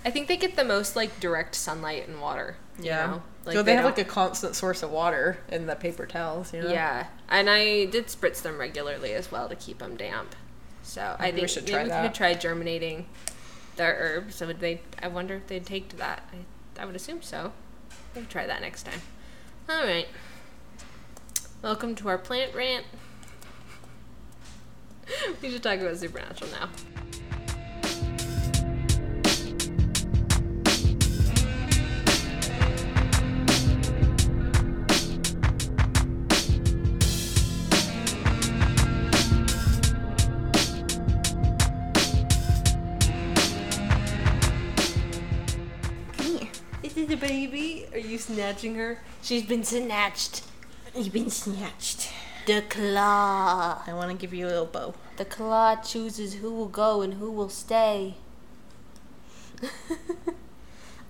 [0.05, 2.57] I think they get the most like direct sunlight and water.
[2.79, 3.07] You yeah.
[3.07, 3.53] know?
[3.53, 6.53] so they, have like a constant source of water in the paper towels.
[6.53, 6.71] You know?
[6.71, 10.35] Yeah, and I did spritz them regularly as well to keep them damp.
[10.83, 13.07] So I Maybe we think should maybe try we could try germinating
[13.77, 14.37] their herbs.
[14.37, 14.81] So would they?
[15.03, 16.29] I wonder if they'd take to that.
[16.33, 17.53] I, I would assume so.
[18.15, 19.01] We could try that next time.
[19.69, 20.09] All right.
[21.63, 22.87] Welcome to our plant rant.
[25.43, 26.69] we should talk about supernatural now.
[47.07, 47.87] Is a baby.
[47.93, 48.99] Are you snatching her?
[49.23, 50.43] She's been snatched.
[50.95, 52.11] You've been snatched.
[52.47, 53.83] The claw.
[53.87, 54.95] I want to give you a little bow.
[55.17, 58.15] The claw chooses who will go and who will stay.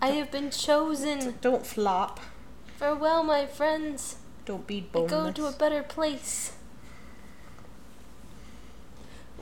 [0.02, 1.36] I have been chosen.
[1.40, 2.20] Don't flop.
[2.78, 4.16] Farewell, my friends.
[4.44, 5.10] Don't be I boneless.
[5.10, 6.52] go to a better place.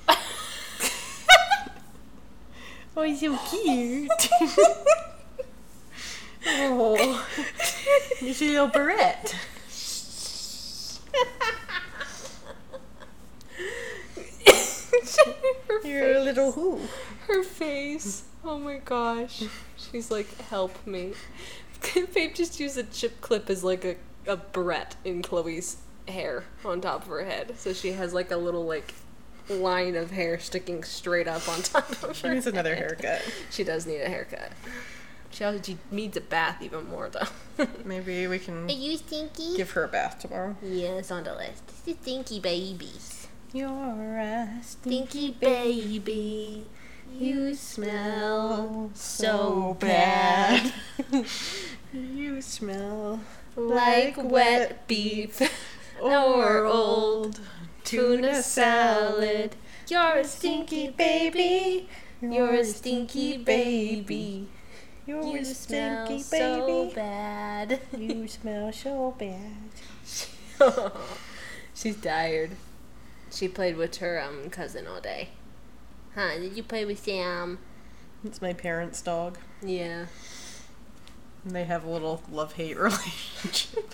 [2.97, 4.09] Oh, he's so cute.
[6.47, 7.27] oh,
[8.27, 9.35] you see little barrette.
[15.69, 16.81] her, You're a little who?
[17.29, 18.25] her face.
[18.45, 19.45] Oh my gosh.
[19.77, 21.13] She's like, help me.
[21.81, 23.97] Can babe just used a chip clip as like a,
[24.27, 27.55] a barrette in Chloe's hair on top of her head.
[27.59, 28.95] So she has like a little like
[29.49, 32.15] line of hair sticking straight up on top of She her.
[32.15, 33.01] She needs another head.
[33.01, 33.23] haircut.
[33.51, 34.53] She does need a haircut.
[35.35, 37.67] She also she needs a bath even more though.
[37.85, 39.57] Maybe we can Are you stinky?
[39.57, 40.57] give her a bath tomorrow.
[40.63, 41.67] Yeah, it's on the list.
[41.85, 43.27] The stinky babies.
[43.53, 46.67] You're a Stinky baby,
[47.19, 50.73] you smell so bad.
[51.11, 51.27] bad.
[51.93, 53.21] you smell
[53.57, 55.41] Like wet beef
[56.03, 57.41] or old
[57.85, 59.55] tuna salad.
[59.89, 61.89] You're a stinky baby.
[62.21, 64.49] You're a stinky baby.
[65.07, 66.95] You're You a smell stinky so baby.
[66.95, 67.81] bad.
[67.99, 69.67] You smell so bad.
[71.75, 72.53] She's tired.
[73.31, 75.31] She played with her um cousin all day.
[76.15, 76.39] Huh?
[76.39, 77.59] Did you play with Sam?
[78.25, 79.39] It's my parents' dog.
[79.63, 80.07] Yeah.
[81.45, 83.93] And they have a little love hate relationship.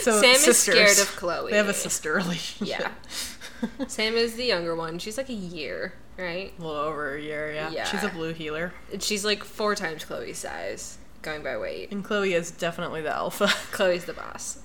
[0.00, 1.50] So Sam is scared of Chloe.
[1.50, 2.78] They have a sister relationship.
[2.78, 3.86] Yeah.
[3.88, 4.98] Sam is the younger one.
[4.98, 6.52] She's like a year, right?
[6.58, 7.70] a little over a year, yeah.
[7.70, 7.84] Yeah.
[7.84, 8.72] She's a blue heeler.
[8.92, 11.90] And She's like four times Chloe's size, going by weight.
[11.92, 13.46] And Chloe is definitely the alpha.
[13.72, 14.58] Chloe's the boss.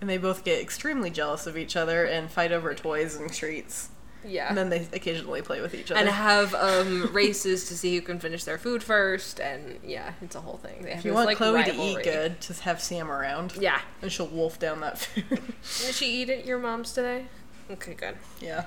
[0.00, 3.88] and they both get extremely jealous of each other and fight over toys and treats.
[4.24, 4.48] Yeah.
[4.48, 6.00] And then they occasionally play with each other.
[6.00, 10.34] and have um, races to see who can finish their food first, and yeah, it's
[10.34, 10.82] a whole thing.
[10.82, 13.54] They have if you want like, Chloe to eat good, just have Sam around.
[13.60, 13.80] Yeah.
[14.02, 15.24] And she'll wolf down that food.
[15.30, 17.26] Did she eat at your mom's today?
[17.70, 18.16] Okay, good.
[18.40, 18.64] yeah.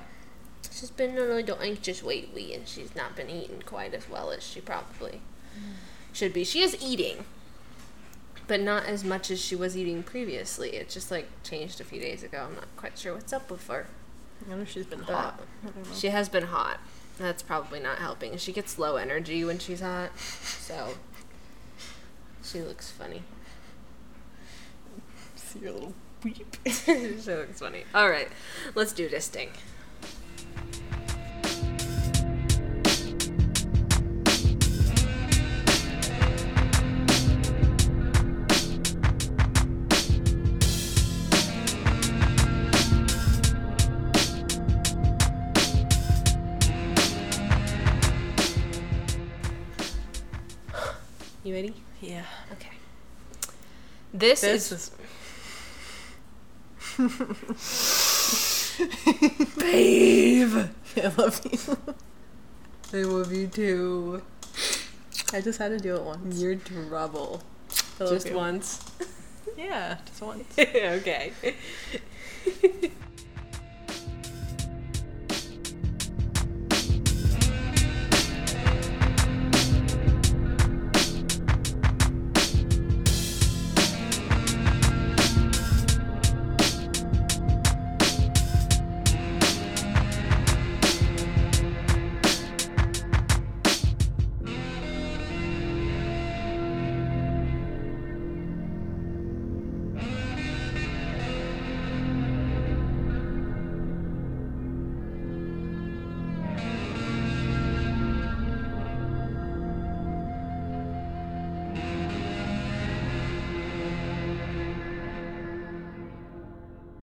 [0.72, 4.44] She's been a little anxious lately, and she's not been eating quite as well as
[4.44, 5.22] she probably
[6.14, 6.44] should be.
[6.44, 7.26] She is eating.
[8.48, 10.72] but not as much as she was eating previously.
[10.76, 12.46] It just like changed a few days ago.
[12.50, 13.88] I'm not quite sure what's up with her.
[14.50, 15.40] I know she's been But hot.
[15.64, 15.96] I don't know.
[15.96, 16.80] She has been hot.
[17.18, 18.38] That's probably not helping.
[18.38, 20.96] She gets low energy when she's hot, so
[22.44, 23.24] she looks funny.
[25.36, 25.94] See your little
[26.24, 26.56] weep.
[26.66, 27.84] she looks funny.
[27.94, 28.30] All right,
[28.76, 29.50] let's do this thing.
[52.02, 52.24] Yeah.
[52.54, 52.70] Okay.
[54.14, 54.92] This, This is is.
[59.58, 60.70] babe.
[60.98, 61.78] I love you.
[62.94, 64.22] I love you too.
[65.32, 66.42] I just had to do it once.
[66.42, 67.44] You're trouble.
[68.00, 68.36] Just you.
[68.36, 68.80] once.
[69.58, 70.46] Yeah, just once.
[70.60, 71.34] okay.